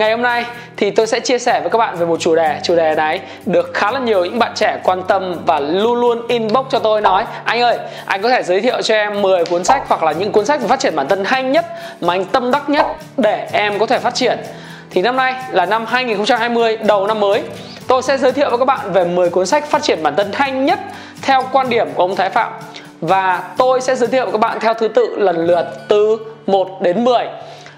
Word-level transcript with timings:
Ngày 0.00 0.10
hôm 0.10 0.22
nay 0.22 0.44
thì 0.76 0.90
tôi 0.90 1.06
sẽ 1.06 1.20
chia 1.20 1.38
sẻ 1.38 1.60
với 1.60 1.70
các 1.70 1.78
bạn 1.78 1.96
về 1.96 2.06
một 2.06 2.20
chủ 2.20 2.34
đề 2.36 2.60
Chủ 2.62 2.76
đề 2.76 2.94
này 2.94 3.20
được 3.46 3.70
khá 3.74 3.90
là 3.90 4.00
nhiều 4.00 4.24
những 4.24 4.38
bạn 4.38 4.52
trẻ 4.54 4.78
quan 4.84 5.02
tâm 5.02 5.36
và 5.46 5.60
luôn 5.60 6.00
luôn 6.00 6.28
inbox 6.28 6.66
cho 6.70 6.78
tôi 6.78 7.00
nói. 7.00 7.24
Anh 7.44 7.60
ơi, 7.60 7.78
anh 8.04 8.22
có 8.22 8.28
thể 8.28 8.42
giới 8.42 8.60
thiệu 8.60 8.82
cho 8.82 8.94
em 8.94 9.22
10 9.22 9.44
cuốn 9.44 9.64
sách 9.64 9.82
hoặc 9.88 10.02
là 10.02 10.12
những 10.12 10.32
cuốn 10.32 10.46
sách 10.46 10.60
về 10.60 10.68
phát 10.68 10.80
triển 10.80 10.96
bản 10.96 11.08
thân 11.08 11.24
hay 11.24 11.42
nhất 11.42 11.66
Mà 12.00 12.14
anh 12.14 12.24
tâm 12.24 12.50
đắc 12.50 12.70
nhất 12.70 12.86
để 13.16 13.48
em 13.52 13.78
có 13.78 13.86
thể 13.86 13.98
phát 13.98 14.14
triển. 14.14 14.38
Thì 14.90 15.02
năm 15.02 15.16
nay 15.16 15.34
là 15.50 15.66
năm 15.66 15.86
2020, 15.86 16.76
đầu 16.76 17.06
năm 17.06 17.20
mới. 17.20 17.42
Tôi 17.86 18.02
sẽ 18.02 18.18
giới 18.18 18.32
thiệu 18.32 18.50
với 18.50 18.58
các 18.58 18.64
bạn 18.64 18.92
về 18.92 19.04
10 19.04 19.30
cuốn 19.30 19.46
sách 19.46 19.66
phát 19.66 19.82
triển 19.82 20.02
bản 20.02 20.16
thân 20.16 20.30
hay 20.32 20.50
nhất 20.50 20.78
theo 21.22 21.44
quan 21.52 21.68
điểm 21.68 21.88
của 21.94 22.02
ông 22.02 22.16
Thái 22.16 22.30
Phạm. 22.30 22.52
Và 23.00 23.42
tôi 23.56 23.80
sẽ 23.80 23.94
giới 23.94 24.08
thiệu 24.08 24.24
với 24.24 24.32
các 24.32 24.40
bạn 24.40 24.60
theo 24.60 24.74
thứ 24.74 24.88
tự 24.88 25.16
lần 25.18 25.46
lượt 25.46 25.66
từ 25.88 26.18
1 26.46 26.82
đến 26.82 27.04
10 27.04 27.26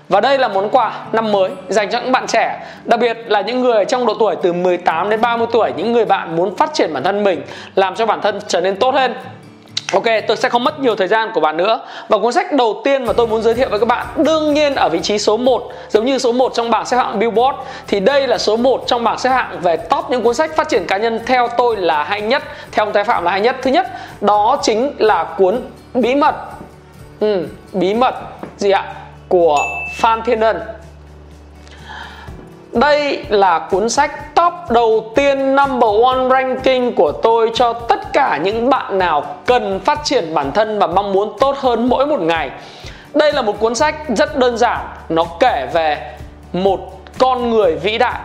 và 0.08 0.20
đây 0.20 0.39
là 0.39 0.48
món 0.48 0.70
quà 0.70 1.05
năm 1.12 1.33
mới 1.33 1.50
dành 1.69 1.91
cho 1.91 2.00
những 2.00 2.12
bạn 2.12 2.27
trẻ 2.27 2.67
Đặc 2.84 3.00
biệt 3.00 3.19
là 3.27 3.41
những 3.41 3.61
người 3.61 3.84
trong 3.84 4.06
độ 4.06 4.14
tuổi 4.19 4.36
từ 4.42 4.53
18 4.53 5.11
đến 5.11 5.20
30 5.20 5.47
tuổi 5.53 5.72
Những 5.77 5.92
người 5.92 6.05
bạn 6.05 6.36
muốn 6.36 6.56
phát 6.56 6.75
triển 6.75 6.94
bản 6.94 7.03
thân 7.03 7.25
mình 7.25 7.42
Làm 7.75 7.94
cho 7.94 8.06
bản 8.06 8.20
thân 8.20 8.39
trở 8.48 8.61
nên 8.61 8.77
tốt 8.77 8.94
hơn. 8.94 9.14
Ok, 9.92 10.05
tôi 10.28 10.36
sẽ 10.36 10.48
không 10.48 10.64
mất 10.64 10.81
nhiều 10.81 10.97
thời 10.97 11.09
gian 11.09 11.31
của 11.34 11.41
bạn 11.41 11.56
nữa. 11.56 11.81
Và 12.09 12.19
cuốn 12.19 12.33
sách 12.33 12.53
đầu 12.53 12.81
tiên 12.84 13.05
mà 13.05 13.12
tôi 13.12 13.27
muốn 13.27 13.42
giới 13.42 13.55
thiệu 13.55 13.69
với 13.70 13.78
các 13.78 13.89
bạn 13.89 14.06
Đương 14.17 14.55
nhiên 14.55 14.75
ở 14.75 14.89
vị 14.89 15.00
trí 15.03 15.19
số 15.19 15.36
1 15.36 15.72
Giống 15.89 16.06
như 16.06 16.19
số 16.19 16.33
1 16.33 16.53
trong 16.55 16.70
bảng 16.70 16.87
xếp 16.87 16.97
hạng 16.97 17.19
Billboard. 17.19 17.59
Thì 17.89 18.00
đây 18.00 18.27
là 18.27 18.39
số 18.39 18.56
1 18.56 18.84
trong 18.87 19.05
bảng 19.05 19.19
xếp 19.19 19.31
hạng 19.31 19.61
về 19.61 19.77
top 19.77 20.11
những 20.11 20.22
cuốn 20.22 20.34
sách 20.34 20.56
phát 20.56 20.69
triển 20.69 20.87
cá 20.87 20.97
nhân 20.97 21.20
Theo 21.27 21.48
tôi 21.56 21.77
là 21.77 22.05
hay 22.05 22.20
nhất 22.20 22.42
Theo 22.72 22.84
ông 22.84 22.92
Thái 22.92 23.05
Phạm 23.05 23.25
là 23.25 23.31
hay 23.31 23.41
nhất. 23.41 23.56
Thứ 23.62 23.70
nhất, 23.70 23.87
đó 24.20 24.59
chính 24.62 24.92
là 24.98 25.25
cuốn 25.25 25.61
Bí 25.94 26.14
mật. 26.14 26.34
Ừ, 27.20 27.47
Bí 27.72 27.94
mật. 27.94 28.14
Gì 28.56 28.70
ạ? 28.70 29.02
Của 29.33 29.58
Phan 29.92 30.22
Thiên 30.22 30.41
Ân 30.41 30.61
đây 32.72 33.25
là 33.28 33.58
cuốn 33.70 33.88
sách 33.88 34.34
top 34.34 34.52
đầu 34.70 35.12
tiên 35.16 35.56
number 35.56 35.91
one 36.05 36.28
ranking 36.30 36.94
của 36.97 37.12
tôi 37.12 37.50
cho 37.55 37.72
tất 37.72 38.12
cả 38.12 38.41
những 38.42 38.70
bạn 38.70 38.98
nào 38.98 39.25
cần 39.47 39.80
phát 39.80 39.98
triển 40.05 40.34
bản 40.34 40.53
thân 40.53 40.78
và 40.78 40.86
mong 40.86 41.12
muốn 41.12 41.36
tốt 41.41 41.56
hơn 41.58 41.88
mỗi 41.88 42.06
một 42.06 42.20
ngày. 42.20 42.50
Đây 43.14 43.33
là 43.33 43.42
một 43.42 43.60
cuốn 43.60 43.75
sách 43.75 43.94
rất 44.16 44.36
đơn 44.36 44.58
giản, 44.58 44.80
nó 45.08 45.25
kể 45.41 45.69
về 45.72 46.14
một 46.53 46.78
con 47.19 47.50
người 47.50 47.75
vĩ 47.77 47.98
đại. 47.98 48.20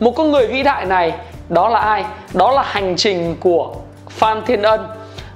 Một 0.00 0.12
con 0.16 0.30
người 0.30 0.46
vĩ 0.46 0.62
đại 0.62 0.84
này 0.84 1.12
đó 1.48 1.68
là 1.68 1.80
ai? 1.80 2.04
Đó 2.34 2.50
là 2.50 2.62
hành 2.62 2.96
trình 2.96 3.36
của 3.40 3.74
Phan 4.08 4.42
Thiên 4.46 4.62
Ân. 4.62 4.86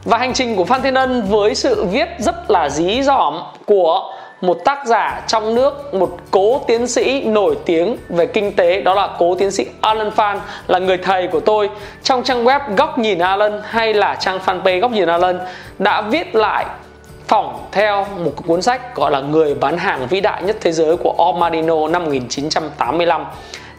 Và 0.04 0.19
hành 0.19 0.32
trình 0.32 0.56
của 0.56 0.64
Phan 0.64 0.82
Thiên 0.82 0.94
Ân 0.94 1.22
với 1.22 1.54
sự 1.54 1.84
viết 1.84 2.08
rất 2.19 2.50
là 2.50 2.69
dí 2.69 3.02
dỏm 3.02 3.42
của 3.66 4.12
một 4.41 4.59
tác 4.65 4.87
giả 4.87 5.23
trong 5.27 5.55
nước, 5.55 5.95
một 5.95 6.17
cố 6.31 6.61
tiến 6.67 6.87
sĩ 6.87 7.25
nổi 7.25 7.56
tiếng 7.65 7.97
về 8.09 8.27
kinh 8.27 8.53
tế, 8.56 8.81
đó 8.81 8.94
là 8.94 9.09
cố 9.19 9.34
tiến 9.34 9.50
sĩ 9.50 9.66
Alan 9.81 10.10
Fan 10.10 10.38
là 10.66 10.78
người 10.78 10.99
thầy 10.99 11.27
của 11.27 11.41
tôi 11.41 11.71
trong 12.03 12.22
trang 12.22 12.44
web 12.44 12.60
góc 12.77 12.99
nhìn 12.99 13.19
Alan 13.19 13.60
hay 13.65 13.94
là 13.94 14.15
trang 14.15 14.38
fanpage 14.47 14.81
góc 14.81 14.91
nhìn 14.91 15.09
Alan 15.09 15.38
đã 15.78 16.00
viết 16.00 16.34
lại 16.34 16.66
phỏng 17.28 17.66
theo 17.72 18.06
một 18.25 18.33
cuốn 18.47 18.62
sách 18.62 18.94
gọi 18.94 19.10
là 19.10 19.21
Người 19.21 19.55
bán 19.55 19.78
hàng 19.78 20.06
vĩ 20.06 20.21
đại 20.21 20.43
nhất 20.43 20.56
thế 20.60 20.72
giới 20.72 20.97
của 20.97 21.15
Omarino 21.19 21.89
năm 21.89 22.05
1985. 22.05 23.25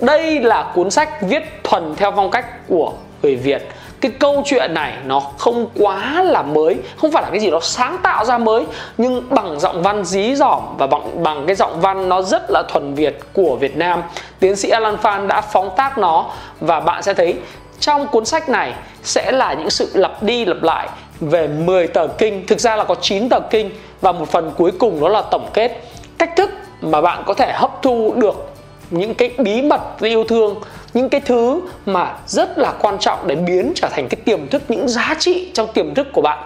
Đây 0.02 0.40
là 0.40 0.72
cuốn 0.76 0.92
sách 0.92 1.22
viết 1.22 1.44
thuần 1.64 1.96
theo 1.96 2.12
phong 2.16 2.32
cách 2.32 2.68
của 2.68 2.94
người 3.22 3.36
Việt 3.36 3.68
cái 4.02 4.12
câu 4.20 4.44
chuyện 4.46 4.74
này 4.74 4.94
nó 5.06 5.20
không 5.38 5.68
quá 5.76 6.24
là 6.24 6.42
mới, 6.42 6.76
không 6.98 7.12
phải 7.12 7.24
là 7.24 7.30
cái 7.30 7.40
gì 7.40 7.52
nó 7.52 7.60
sáng 7.60 7.98
tạo 8.04 8.26
ra 8.26 8.38
mới, 8.38 8.66
nhưng 8.98 9.24
bằng 9.30 9.60
giọng 9.60 9.84
văn 9.84 10.06
dí 10.06 10.36
dỏm 10.36 10.64
và 10.78 10.88
bằng 10.88 11.24
bằng 11.24 11.44
cái 11.48 11.56
giọng 11.56 11.82
văn 11.82 12.10
nó 12.10 12.22
rất 12.22 12.44
là 12.50 12.64
thuần 12.70 12.94
việt 12.94 13.20
của 13.34 13.56
Việt 13.56 13.78
Nam. 13.78 14.04
Tiến 14.40 14.56
sĩ 14.56 14.70
Alan 14.70 14.98
Phan 14.98 15.28
đã 15.28 15.42
phóng 15.42 15.70
tác 15.78 15.98
nó 15.98 16.26
và 16.60 16.80
bạn 16.80 17.04
sẽ 17.04 17.14
thấy 17.14 17.36
trong 17.80 18.08
cuốn 18.08 18.26
sách 18.26 18.50
này 18.50 18.74
sẽ 19.04 19.32
là 19.32 19.54
những 19.54 19.70
sự 19.70 19.90
lặp 19.94 20.24
đi 20.24 20.46
lặp 20.46 20.64
lại 20.64 20.90
về 21.20 21.48
10 21.48 21.88
tờ 21.88 22.08
kinh, 22.08 22.48
thực 22.48 22.60
ra 22.60 22.76
là 22.76 22.84
có 22.84 22.96
9 22.96 23.30
tờ 23.30 23.40
kinh 23.40 23.72
và 24.02 24.12
một 24.12 24.30
phần 24.30 24.52
cuối 24.58 24.72
cùng 24.80 25.02
đó 25.02 25.10
là 25.10 25.22
tổng 25.22 25.50
kết 25.54 25.82
cách 26.18 26.36
thức 26.36 26.50
mà 26.82 27.02
bạn 27.02 27.24
có 27.26 27.34
thể 27.34 27.54
hấp 27.54 27.82
thu 27.82 28.14
được 28.16 28.54
những 28.90 29.16
cái 29.16 29.32
bí 29.38 29.62
mật 29.62 29.82
yêu 30.02 30.24
thương 30.24 30.56
những 30.98 31.10
cái 31.10 31.22
thứ 31.22 31.62
mà 31.86 32.14
rất 32.28 32.58
là 32.58 32.74
quan 32.82 32.98
trọng 33.00 33.28
để 33.28 33.36
biến 33.36 33.72
trở 33.76 33.88
thành 33.92 34.08
cái 34.10 34.22
tiềm 34.26 34.48
thức, 34.48 34.62
những 34.68 34.88
giá 34.88 35.16
trị 35.20 35.52
trong 35.54 35.74
tiềm 35.74 35.94
thức 35.94 36.08
của 36.14 36.22
bạn. 36.22 36.40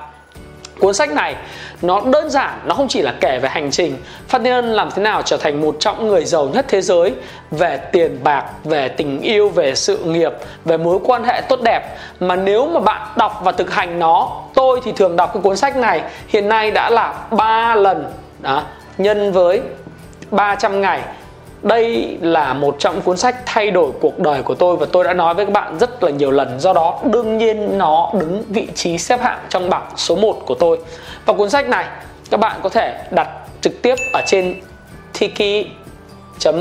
Cuốn 0.79 0.93
sách 0.93 1.11
này, 1.11 1.35
nó 1.81 2.01
đơn 2.05 2.29
giản, 2.29 2.59
nó 2.65 2.75
không 2.75 2.87
chỉ 2.87 3.01
là 3.01 3.13
kể 3.21 3.39
về 3.39 3.49
hành 3.49 3.71
trình. 3.71 3.97
Phát 4.27 4.41
Thiên 4.43 4.53
Ân 4.53 4.73
làm 4.73 4.89
thế 4.91 5.03
nào 5.03 5.21
trở 5.21 5.37
thành 5.37 5.61
một 5.61 5.75
trong 5.79 6.07
người 6.07 6.25
giàu 6.25 6.49
nhất 6.53 6.65
thế 6.69 6.81
giới 6.81 7.13
về 7.51 7.77
tiền 7.77 8.19
bạc, 8.23 8.45
về 8.63 8.87
tình 8.87 9.21
yêu, 9.21 9.49
về 9.49 9.75
sự 9.75 9.97
nghiệp, 9.97 10.33
về 10.65 10.77
mối 10.77 10.99
quan 11.03 11.23
hệ 11.23 11.41
tốt 11.41 11.59
đẹp. 11.63 11.97
Mà 12.19 12.35
nếu 12.35 12.67
mà 12.67 12.79
bạn 12.79 13.01
đọc 13.17 13.41
và 13.43 13.51
thực 13.51 13.73
hành 13.73 13.99
nó, 13.99 14.41
tôi 14.53 14.79
thì 14.83 14.91
thường 14.91 15.15
đọc 15.15 15.33
cái 15.33 15.41
cuốn 15.41 15.57
sách 15.57 15.77
này, 15.77 16.01
hiện 16.27 16.49
nay 16.49 16.71
đã 16.71 16.89
là 16.89 17.13
3 17.31 17.75
lần, 17.75 18.05
đó, 18.39 18.63
nhân 18.97 19.31
với 19.31 19.61
300 20.31 20.81
ngày 20.81 21.01
đây 21.63 22.17
là 22.21 22.53
một 22.53 22.75
trong 22.79 23.01
cuốn 23.01 23.17
sách 23.17 23.35
thay 23.45 23.71
đổi 23.71 23.91
cuộc 24.01 24.19
đời 24.19 24.43
của 24.43 24.55
tôi 24.55 24.77
và 24.77 24.85
tôi 24.91 25.03
đã 25.03 25.13
nói 25.13 25.33
với 25.33 25.45
các 25.45 25.51
bạn 25.51 25.79
rất 25.79 26.03
là 26.03 26.09
nhiều 26.09 26.31
lần. 26.31 26.59
Do 26.59 26.73
đó, 26.73 26.99
đương 27.03 27.37
nhiên 27.37 27.77
nó 27.77 28.11
đứng 28.13 28.43
vị 28.49 28.67
trí 28.75 28.97
xếp 28.97 29.21
hạng 29.21 29.39
trong 29.49 29.69
bảng 29.69 29.91
số 29.95 30.15
1 30.15 30.33
của 30.45 30.55
tôi. 30.55 30.79
Và 31.25 31.33
cuốn 31.33 31.49
sách 31.49 31.69
này, 31.69 31.85
các 32.31 32.39
bạn 32.39 32.59
có 32.63 32.69
thể 32.69 33.03
đặt 33.11 33.29
trực 33.61 33.81
tiếp 33.81 33.95
ở 34.13 34.21
trên 34.25 34.61
tiki.vn 35.19 36.55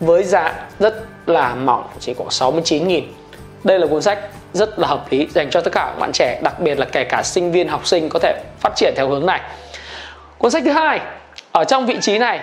với 0.00 0.24
giá 0.24 0.54
rất 0.78 0.94
là 1.26 1.54
mỏng, 1.54 1.84
chỉ 2.00 2.14
khoảng 2.14 2.30
69 2.30 2.88
nghìn. 2.88 3.04
Đây 3.64 3.78
là 3.78 3.86
cuốn 3.86 4.02
sách 4.02 4.18
rất 4.52 4.78
là 4.78 4.88
hợp 4.88 5.04
lý 5.10 5.28
dành 5.34 5.50
cho 5.50 5.60
tất 5.60 5.72
cả 5.72 5.84
các 5.86 5.98
bạn 5.98 6.12
trẻ, 6.12 6.40
đặc 6.42 6.60
biệt 6.60 6.78
là 6.78 6.86
kể 6.92 7.04
cả 7.04 7.22
sinh 7.22 7.52
viên, 7.52 7.68
học 7.68 7.86
sinh 7.86 8.08
có 8.08 8.18
thể 8.18 8.42
phát 8.60 8.72
triển 8.76 8.94
theo 8.96 9.08
hướng 9.08 9.26
này. 9.26 9.40
Cuốn 10.38 10.50
sách 10.50 10.62
thứ 10.66 10.72
hai, 10.72 11.00
ở 11.52 11.64
trong 11.64 11.86
vị 11.86 11.96
trí 12.00 12.18
này 12.18 12.40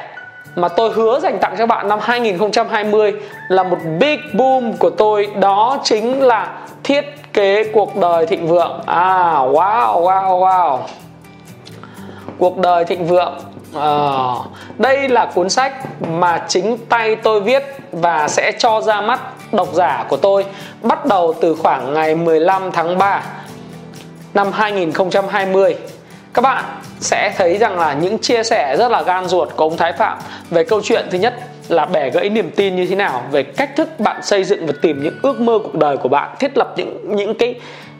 mà 0.56 0.68
tôi 0.68 0.92
hứa 0.92 1.20
dành 1.20 1.40
tặng 1.40 1.56
cho 1.58 1.66
bạn 1.66 1.88
năm 1.88 2.00
2020 2.02 3.14
là 3.48 3.64
một 3.64 3.78
big 4.00 4.20
boom 4.34 4.74
của 4.74 4.90
tôi. 4.90 5.28
Đó 5.40 5.78
chính 5.84 6.22
là 6.22 6.54
thiết 6.84 7.34
kế 7.34 7.64
cuộc 7.74 7.96
đời 7.96 8.26
thịnh 8.26 8.48
vượng. 8.48 8.82
À 8.86 9.34
wow 9.34 10.02
wow 10.02 10.40
wow. 10.40 10.78
Cuộc 12.38 12.58
đời 12.58 12.86
thịnh 12.86 13.08
vượng. 13.08 13.34
À, 13.76 14.34
đây 14.78 15.10
là 15.10 15.26
cuốn 15.26 15.50
sách 15.50 15.74
mà 16.10 16.46
chính 16.48 16.78
tay 16.90 17.16
tôi 17.16 17.42
viết 17.42 17.64
và 17.92 18.28
sẽ 18.28 18.52
cho 18.52 18.82
ra 18.82 19.02
mắt 19.02 19.20
độc 19.52 19.68
giả 19.74 20.06
của 20.10 20.18
tôi 20.18 20.46
bắt 20.82 21.06
đầu 21.06 21.34
từ 21.42 21.56
khoảng 21.56 21.94
ngày 21.94 22.16
15 22.16 22.72
tháng 22.72 22.98
3 22.98 23.24
năm 24.34 24.52
2020 24.52 25.76
các 26.34 26.42
bạn 26.42 26.66
sẽ 27.00 27.34
thấy 27.38 27.58
rằng 27.58 27.80
là 27.80 27.94
những 27.94 28.18
chia 28.18 28.44
sẻ 28.44 28.76
rất 28.78 28.92
là 28.92 29.02
gan 29.02 29.28
ruột 29.28 29.50
của 29.56 29.64
ông 29.64 29.78
Thái 29.78 29.94
Phạm 29.94 30.18
về 30.50 30.64
câu 30.64 30.82
chuyện 30.84 31.06
thứ 31.12 31.18
nhất 31.18 31.34
là 31.70 31.86
bẻ 31.86 32.10
gãy 32.10 32.30
niềm 32.30 32.52
tin 32.56 32.76
như 32.76 32.86
thế 32.86 32.96
nào, 32.96 33.24
về 33.32 33.44
cách 33.44 33.76
thức 33.76 34.00
bạn 34.00 34.24
xây 34.24 34.44
dựng 34.44 34.68
và 34.68 34.74
tìm 34.82 35.04
những 35.04 35.20
ước 35.22 35.40
mơ 35.40 35.60
cuộc 35.64 35.76
đời 35.76 35.98
của 35.98 36.10
bạn, 36.10 36.36
thiết 36.40 36.58
lập 36.58 36.74
những 36.78 37.16
những 37.16 37.36
cái 37.36 37.56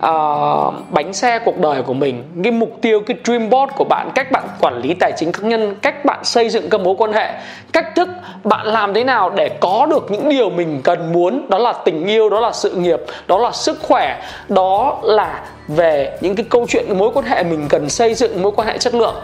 uh, 0.06 0.74
bánh 0.90 1.14
xe 1.14 1.40
cuộc 1.40 1.60
đời 1.60 1.82
của 1.82 1.94
mình. 1.94 2.24
Cái 2.44 2.52
mục 2.52 2.78
tiêu 2.82 3.02
cái 3.08 3.18
dream 3.24 3.50
board 3.50 3.74
của 3.76 3.84
bạn 3.84 4.10
cách 4.16 4.32
bạn 4.32 4.44
quản 4.62 4.82
lý 4.82 4.94
tài 4.94 5.12
chính 5.18 5.32
cá 5.32 5.48
nhân 5.48 5.76
cách 5.82 6.06
bạn 6.06 6.20
xây 6.24 6.50
dựng 6.50 6.70
các 6.70 6.82
mối 6.82 6.96
quan 6.98 7.14
hệ 7.14 7.34
cách 7.74 7.96
thức 7.96 8.10
bạn 8.44 8.68
làm 8.68 8.94
thế 8.94 9.04
nào 9.04 9.30
để 9.30 9.50
có 9.50 9.88
được 9.90 10.12
những 10.12 10.30
điều 10.30 10.50
mình 10.50 10.82
cần 10.84 11.14
muốn. 11.14 11.50
Đó 11.50 11.58
là 11.58 11.74
tình 11.74 12.08
yêu 12.08 12.30
đó 12.30 12.40
là 12.40 12.52
sự 12.52 12.72
nghiệp 12.72 13.00
đó 13.28 13.38
là 13.38 13.52
sức 13.52 13.80
khỏe 13.82 14.22
đó 14.50 15.00
là 15.04 15.44
về 15.68 16.18
những 16.22 16.36
cái 16.36 16.46
câu 16.50 16.66
chuyện 16.70 16.98
mối 16.98 17.12
quan 17.14 17.26
hệ 17.26 17.44
mình 17.44 17.66
cần 17.70 17.90
xây 17.90 18.14
dựng 18.14 18.42
mối 18.42 18.52
quan 18.56 18.68
hệ 18.68 18.78
chất 18.78 18.94
lượng. 18.94 19.16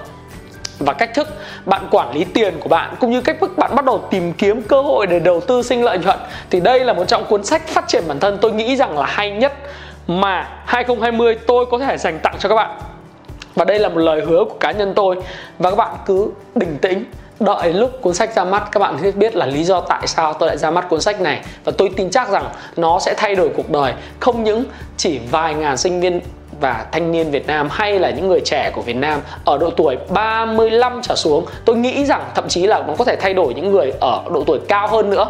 Và 0.79 0.93
cách 0.93 1.13
thức 1.13 1.27
bạn 1.65 1.81
quản 1.91 2.13
lý 2.13 2.23
tiền 2.23 2.53
của 2.59 2.69
bạn 2.69 2.95
cũng 2.99 3.11
như 3.11 3.21
cách 3.21 3.37
thức 3.41 3.57
bạn 3.57 3.75
bắt 3.75 3.85
đầu 3.85 4.01
tìm 4.09 4.33
kiếm 4.33 4.61
cơ 4.61 4.81
hội 4.81 5.07
để 5.07 5.19
đầu 5.19 5.41
tư 5.41 5.61
sinh 5.61 5.83
lợi 5.83 5.97
nhuận. 5.97 6.19
Thì 6.49 6.59
đây 6.59 6.79
là 6.79 6.93
một 6.93 7.05
trong 7.07 7.25
cuốn 7.25 7.43
sách 7.43 7.67
phát 7.67 7.87
triển 7.87 8.03
bản 8.07 8.19
thân 8.19 8.37
tôi 8.41 8.51
nghĩ 8.51 8.75
rằng 8.75 8.99
là 8.99 9.05
hay 9.05 9.31
nhất 9.31 9.53
mà 10.07 10.47
2020 10.65 11.37
tôi 11.47 11.65
có 11.65 11.79
thể 11.79 11.97
dành 11.97 12.19
tặng 12.23 12.35
cho 12.39 12.49
các 12.49 12.55
bạn. 12.55 12.77
Và 13.55 13.65
đây 13.65 13.79
là 13.79 13.89
một 13.89 13.99
lời 13.99 14.21
hứa 14.21 14.43
của 14.43 14.57
cá 14.59 14.71
nhân 14.71 14.93
tôi. 14.95 15.15
Và 15.59 15.69
các 15.69 15.75
bạn 15.75 15.95
cứ 16.05 16.31
bình 16.55 16.77
tĩnh, 16.81 17.05
đợi 17.39 17.73
lúc 17.73 17.91
cuốn 18.01 18.13
sách 18.13 18.35
ra 18.35 18.43
mắt. 18.43 18.67
Các 18.71 18.79
bạn 18.79 18.97
sẽ 19.01 19.11
biết 19.11 19.35
là 19.35 19.45
lý 19.45 19.63
do 19.63 19.81
tại 19.81 20.07
sao 20.07 20.33
tôi 20.33 20.47
lại 20.47 20.57
ra 20.57 20.71
mắt 20.71 20.89
cuốn 20.89 21.01
sách 21.01 21.21
này. 21.21 21.41
Và 21.63 21.71
tôi 21.77 21.89
tin 21.95 22.09
chắc 22.09 22.29
rằng 22.29 22.49
nó 22.75 22.99
sẽ 22.99 23.13
thay 23.17 23.35
đổi 23.35 23.49
cuộc 23.55 23.69
đời. 23.69 23.93
Không 24.19 24.43
những 24.43 24.63
chỉ 24.97 25.19
vài 25.31 25.53
ngàn 25.53 25.77
sinh 25.77 26.01
viên 26.01 26.21
và 26.61 26.85
thanh 26.91 27.11
niên 27.11 27.31
Việt 27.31 27.47
Nam 27.47 27.69
hay 27.71 27.99
là 27.99 28.09
những 28.09 28.27
người 28.27 28.41
trẻ 28.45 28.71
của 28.73 28.81
Việt 28.81 28.95
Nam 28.95 29.19
ở 29.45 29.57
độ 29.57 29.69
tuổi 29.69 29.97
35 30.09 31.01
trở 31.03 31.15
xuống, 31.15 31.45
tôi 31.65 31.75
nghĩ 31.75 32.05
rằng 32.05 32.23
thậm 32.35 32.47
chí 32.47 32.67
là 32.67 32.83
nó 32.87 32.93
có 32.97 33.05
thể 33.05 33.15
thay 33.15 33.33
đổi 33.33 33.53
những 33.53 33.71
người 33.71 33.93
ở 33.99 34.23
độ 34.33 34.43
tuổi 34.47 34.59
cao 34.67 34.87
hơn 34.87 35.09
nữa 35.09 35.27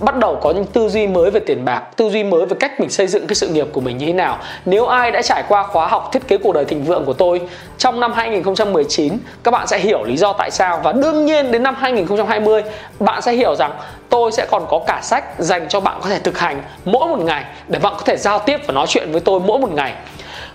bắt 0.00 0.18
đầu 0.18 0.38
có 0.42 0.50
những 0.50 0.64
tư 0.64 0.88
duy 0.88 1.06
mới 1.06 1.30
về 1.30 1.40
tiền 1.40 1.64
bạc, 1.64 1.82
tư 1.96 2.10
duy 2.10 2.24
mới 2.24 2.46
về 2.46 2.56
cách 2.60 2.80
mình 2.80 2.90
xây 2.90 3.06
dựng 3.06 3.26
cái 3.26 3.34
sự 3.34 3.48
nghiệp 3.48 3.66
của 3.72 3.80
mình 3.80 3.98
như 3.98 4.06
thế 4.06 4.12
nào. 4.12 4.38
Nếu 4.64 4.86
ai 4.86 5.10
đã 5.10 5.22
trải 5.22 5.42
qua 5.48 5.62
khóa 5.62 5.86
học 5.86 6.08
thiết 6.12 6.28
kế 6.28 6.38
cuộc 6.38 6.52
đời 6.52 6.64
thịnh 6.64 6.84
vượng 6.84 7.04
của 7.04 7.12
tôi 7.12 7.40
trong 7.78 8.00
năm 8.00 8.12
2019 8.12 9.18
các 9.42 9.50
bạn 9.50 9.66
sẽ 9.66 9.78
hiểu 9.78 10.04
lý 10.04 10.16
do 10.16 10.32
tại 10.32 10.50
sao. 10.50 10.80
Và 10.84 10.92
đương 10.92 11.26
nhiên 11.26 11.52
đến 11.52 11.62
năm 11.62 11.74
2020 11.78 12.62
bạn 13.00 13.22
sẽ 13.22 13.32
hiểu 13.32 13.54
rằng 13.54 13.72
tôi 14.08 14.32
sẽ 14.32 14.46
còn 14.50 14.66
có 14.68 14.80
cả 14.86 15.00
sách 15.02 15.24
dành 15.38 15.68
cho 15.68 15.80
bạn 15.80 15.98
có 16.02 16.08
thể 16.08 16.18
thực 16.18 16.38
hành 16.38 16.62
mỗi 16.84 17.08
một 17.08 17.18
ngày 17.18 17.44
để 17.68 17.78
bạn 17.78 17.92
có 17.96 18.02
thể 18.04 18.16
giao 18.16 18.38
tiếp 18.38 18.60
và 18.66 18.74
nói 18.74 18.86
chuyện 18.88 19.12
với 19.12 19.20
tôi 19.20 19.40
mỗi 19.40 19.58
một 19.58 19.72
ngày. 19.72 19.94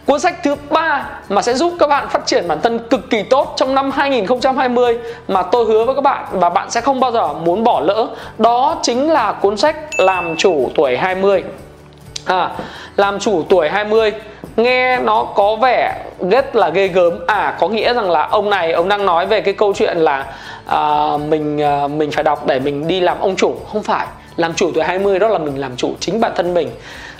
Cuốn 0.05 0.19
sách 0.19 0.43
thứ 0.43 0.55
ba 0.69 1.09
mà 1.29 1.41
sẽ 1.41 1.53
giúp 1.53 1.73
các 1.79 1.87
bạn 1.87 2.09
phát 2.09 2.25
triển 2.25 2.47
bản 2.47 2.61
thân 2.61 2.79
cực 2.89 3.09
kỳ 3.09 3.23
tốt 3.23 3.53
trong 3.57 3.75
năm 3.75 3.91
2020 3.91 4.97
mà 5.27 5.41
tôi 5.41 5.65
hứa 5.65 5.85
với 5.85 5.95
các 5.95 6.01
bạn 6.01 6.25
và 6.31 6.49
bạn 6.49 6.71
sẽ 6.71 6.81
không 6.81 6.99
bao 6.99 7.11
giờ 7.11 7.33
muốn 7.33 7.63
bỏ 7.63 7.79
lỡ 7.79 8.07
đó 8.37 8.79
chính 8.81 9.11
là 9.11 9.31
cuốn 9.31 9.57
sách 9.57 9.75
Làm 9.97 10.35
chủ 10.37 10.69
tuổi 10.75 10.97
20. 10.97 11.43
À, 12.25 12.51
làm 12.95 13.19
chủ 13.19 13.43
tuổi 13.49 13.69
20 13.69 14.11
nghe 14.55 14.99
nó 14.99 15.23
có 15.23 15.55
vẻ 15.55 16.01
rất 16.29 16.55
là 16.55 16.69
ghê 16.69 16.87
gớm. 16.87 17.13
À 17.27 17.57
có 17.59 17.67
nghĩa 17.67 17.93
rằng 17.93 18.11
là 18.11 18.27
ông 18.27 18.49
này 18.49 18.71
ông 18.71 18.89
đang 18.89 19.05
nói 19.05 19.25
về 19.25 19.41
cái 19.41 19.53
câu 19.53 19.73
chuyện 19.73 19.97
là 19.97 20.25
à, 20.65 21.09
mình 21.29 21.61
à, 21.61 21.87
mình 21.87 22.11
phải 22.11 22.23
đọc 22.23 22.47
để 22.47 22.59
mình 22.59 22.87
đi 22.87 22.99
làm 22.99 23.19
ông 23.19 23.35
chủ. 23.35 23.55
Không 23.71 23.83
phải 23.83 24.07
làm 24.37 24.53
chủ 24.53 24.71
tuổi 24.73 24.83
20 24.83 25.19
đó 25.19 25.27
là 25.27 25.37
mình 25.37 25.59
làm 25.59 25.77
chủ 25.77 25.93
chính 25.99 26.19
bản 26.19 26.31
thân 26.35 26.53
mình. 26.53 26.69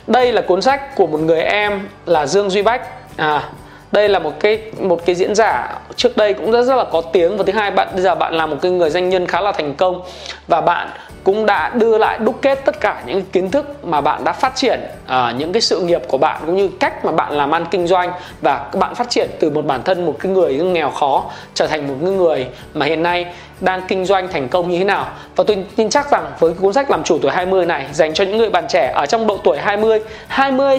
Đây 0.07 0.31
là 0.31 0.41
cuốn 0.41 0.61
sách 0.61 0.95
của 0.95 1.07
một 1.07 1.19
người 1.19 1.41
em 1.41 1.89
là 2.05 2.25
Dương 2.25 2.49
Duy 2.49 2.61
Bách. 2.61 2.81
À 3.17 3.49
đây 3.91 4.09
là 4.09 4.19
một 4.19 4.33
cái 4.39 4.61
một 4.79 5.05
cái 5.05 5.15
diễn 5.15 5.35
giả 5.35 5.79
trước 5.95 6.17
đây 6.17 6.33
cũng 6.33 6.51
rất 6.51 6.63
rất 6.63 6.75
là 6.75 6.83
có 6.91 7.01
tiếng. 7.01 7.37
Và 7.37 7.43
thứ 7.47 7.53
hai, 7.53 7.71
bạn, 7.71 7.87
bây 7.93 8.01
giờ 8.01 8.15
bạn 8.15 8.33
là 8.33 8.45
một 8.45 8.57
cái 8.61 8.71
người 8.71 8.89
doanh 8.89 9.09
nhân 9.09 9.27
khá 9.27 9.41
là 9.41 9.51
thành 9.51 9.75
công. 9.75 10.01
Và 10.47 10.61
bạn 10.61 10.87
cũng 11.25 11.45
đã 11.45 11.69
đưa 11.69 11.97
lại 11.97 12.17
đúc 12.19 12.35
kết 12.41 12.65
tất 12.65 12.79
cả 12.79 13.03
những 13.05 13.21
kiến 13.21 13.51
thức 13.51 13.85
mà 13.85 14.01
bạn 14.01 14.23
đã 14.23 14.33
phát 14.33 14.55
triển 14.55 14.79
à, 15.07 15.33
những 15.37 15.53
cái 15.53 15.61
sự 15.61 15.79
nghiệp 15.79 16.01
của 16.07 16.17
bạn 16.17 16.41
cũng 16.45 16.55
như 16.55 16.69
cách 16.79 17.05
mà 17.05 17.11
bạn 17.11 17.33
làm 17.33 17.51
ăn 17.51 17.65
kinh 17.71 17.87
doanh 17.87 18.11
và 18.41 18.65
bạn 18.73 18.95
phát 18.95 19.09
triển 19.09 19.29
từ 19.39 19.49
một 19.49 19.65
bản 19.65 19.83
thân 19.83 20.05
một 20.05 20.15
cái 20.19 20.31
người 20.31 20.55
nghèo 20.55 20.89
khó 20.89 21.23
trở 21.53 21.67
thành 21.67 21.87
một 21.87 22.11
người 22.11 22.47
mà 22.73 22.85
hiện 22.85 23.03
nay 23.03 23.25
đang 23.59 23.81
kinh 23.87 24.05
doanh 24.05 24.27
thành 24.27 24.49
công 24.49 24.69
như 24.69 24.77
thế 24.77 24.83
nào. 24.83 25.07
Và 25.35 25.43
tôi 25.47 25.65
tin 25.75 25.89
chắc 25.89 26.11
rằng 26.11 26.25
với 26.39 26.53
cuốn 26.53 26.73
sách 26.73 26.91
làm 26.91 27.03
chủ 27.03 27.17
tuổi 27.21 27.31
20 27.31 27.65
này 27.65 27.85
dành 27.93 28.13
cho 28.13 28.23
những 28.23 28.37
người 28.37 28.49
bạn 28.49 28.65
trẻ 28.69 28.91
ở 28.95 29.05
trong 29.05 29.27
độ 29.27 29.37
tuổi 29.43 29.57
20 29.57 29.99
20 30.27 30.77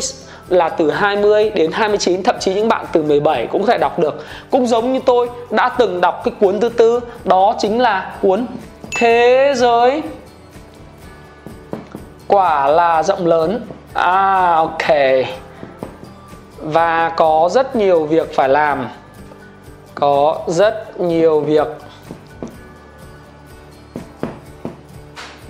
là 0.49 0.69
từ 0.69 0.91
20 0.91 1.51
đến 1.51 1.73
29 1.73 2.23
thậm 2.23 2.37
chí 2.41 2.55
những 2.55 2.69
bạn 2.69 2.87
từ 2.93 3.03
17 3.03 3.47
cũng 3.47 3.63
có 3.63 3.73
thể 3.73 3.79
đọc 3.79 3.99
được. 3.99 4.25
Cũng 4.51 4.67
giống 4.67 4.93
như 4.93 5.01
tôi 5.07 5.29
đã 5.51 5.69
từng 5.69 6.01
đọc 6.01 6.23
cái 6.25 6.35
cuốn 6.41 6.61
thứ 6.61 6.69
tư 6.69 7.01
đó 7.25 7.55
chính 7.59 7.81
là 7.81 8.13
cuốn 8.23 8.47
thế 8.97 9.53
giới 9.57 10.03
quả 12.29 12.67
là 12.67 13.03
rộng 13.03 13.27
lớn. 13.27 13.67
À 13.95 14.55
ok. 14.55 14.97
Và 16.59 17.09
có 17.17 17.49
rất 17.53 17.77
nhiều 17.77 18.07
việc 18.07 18.35
phải 18.35 18.49
làm. 18.49 18.89
Có 19.95 20.39
rất 20.47 21.01
nhiều 21.01 21.41
việc. 21.41 21.67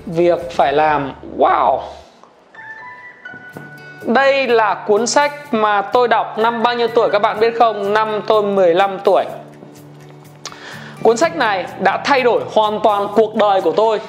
Việc 0.06 0.50
phải 0.52 0.72
làm. 0.72 1.12
Wow. 1.38 1.80
Đây 4.02 4.48
là 4.48 4.74
cuốn 4.74 5.06
sách 5.06 5.54
mà 5.54 5.82
tôi 5.82 6.08
đọc 6.08 6.38
năm 6.38 6.62
bao 6.62 6.74
nhiêu 6.74 6.88
tuổi 6.88 7.10
các 7.10 7.18
bạn 7.18 7.40
biết 7.40 7.54
không? 7.58 7.92
Năm 7.92 8.20
tôi 8.26 8.42
15 8.42 8.98
tuổi. 9.04 9.24
Cuốn 11.02 11.16
sách 11.16 11.36
này 11.36 11.66
đã 11.78 12.02
thay 12.04 12.22
đổi 12.22 12.42
hoàn 12.54 12.80
toàn 12.80 13.08
cuộc 13.14 13.34
đời 13.34 13.60
của 13.60 13.72
tôi 13.72 14.00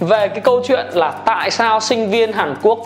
về 0.00 0.28
cái 0.28 0.40
câu 0.40 0.62
chuyện 0.64 0.86
là 0.92 1.10
tại 1.10 1.50
sao 1.50 1.80
sinh 1.80 2.10
viên 2.10 2.32
Hàn 2.32 2.54
Quốc 2.62 2.78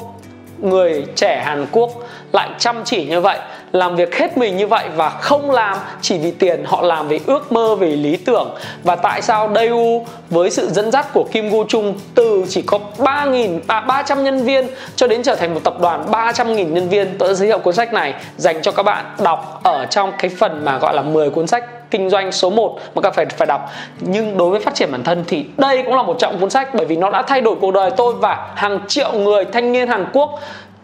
người 0.59 1.07
trẻ 1.17 1.43
Hàn 1.45 1.67
Quốc 1.73 1.91
lại 2.33 2.51
chăm 2.59 2.83
chỉ 2.85 3.05
như 3.05 3.21
vậy 3.21 3.39
làm 3.73 3.97
việc 3.97 4.17
hết 4.17 4.39
mình 4.39 4.57
như 4.57 4.67
vậy 4.67 4.89
và 4.97 5.11
không 5.11 5.51
làm 5.51 5.79
chỉ 6.01 6.19
vì 6.19 6.31
tiền 6.31 6.65
họ 6.65 6.83
làm 6.83 7.09
vì 7.09 7.21
ước 7.27 7.53
mơ 7.53 7.75
vì 7.75 7.97
lý 7.97 8.17
tưởng. 8.17 8.51
Và 8.85 8.97
tại 8.97 9.23
sao 9.23 9.49
Daewoo 9.49 10.05
với 10.31 10.51
sự 10.51 10.69
dẫn 10.71 10.91
dắt 10.91 11.07
của 11.13 11.25
Kim 11.33 11.51
Gu-chung 11.51 11.95
từ 12.15 12.45
chỉ 12.49 12.63
có 12.63 12.79
3.000 12.99 13.61
à, 13.67 13.81
300 13.81 14.25
nhân 14.25 14.45
viên 14.45 14.67
cho 14.97 15.07
đến 15.07 15.23
trở 15.23 15.35
thành 15.35 15.55
một 15.55 15.61
tập 15.65 15.81
đoàn 15.81 16.05
300.000 16.11 16.73
nhân 16.73 16.89
viên 16.89 17.19
tôi 17.19 17.29
đã 17.29 17.35
giới 17.35 17.49
thiệu 17.49 17.59
cuốn 17.59 17.75
sách 17.75 17.93
này 17.93 18.15
dành 18.37 18.63
cho 18.63 18.73
các 18.73 18.83
bạn 18.83 19.05
đọc 19.23 19.61
ở 19.63 19.87
trong 19.87 20.13
cái 20.19 20.31
phần 20.39 20.65
mà 20.65 20.79
gọi 20.79 20.95
là 20.95 21.03
10 21.03 21.31
cuốn 21.31 21.47
sách 21.47 21.65
kinh 21.91 22.11
doanh 22.11 22.33
số 22.33 22.51
1 22.51 22.79
mà 22.95 23.03
các 23.03 23.15
phải 23.15 23.27
phải 23.27 23.47
đọc. 23.47 23.71
Nhưng 24.01 24.37
đối 24.37 24.51
với 24.51 24.61
phát 24.61 24.75
triển 24.75 24.93
bản 24.93 25.05
thân 25.05 25.25
thì 25.27 25.45
đây 25.57 25.83
cũng 25.83 25.95
là 25.95 26.03
một 26.03 26.17
trọng 26.19 26.39
cuốn 26.39 26.51
sách 26.51 26.75
bởi 26.75 26.87
vì 26.87 26.97
nó 26.97 27.11
đã 27.11 27.23
thay 27.23 27.41
đổi 27.41 27.57
cuộc 27.61 27.75
đời 27.75 27.91
tôi 27.97 28.15
và 28.15 28.53
hàng 28.55 28.79
triệu 28.89 29.13
người 29.13 29.45
thanh 29.45 29.73
niên 29.73 29.89
Hàn 29.89 30.07
Quốc 30.13 30.41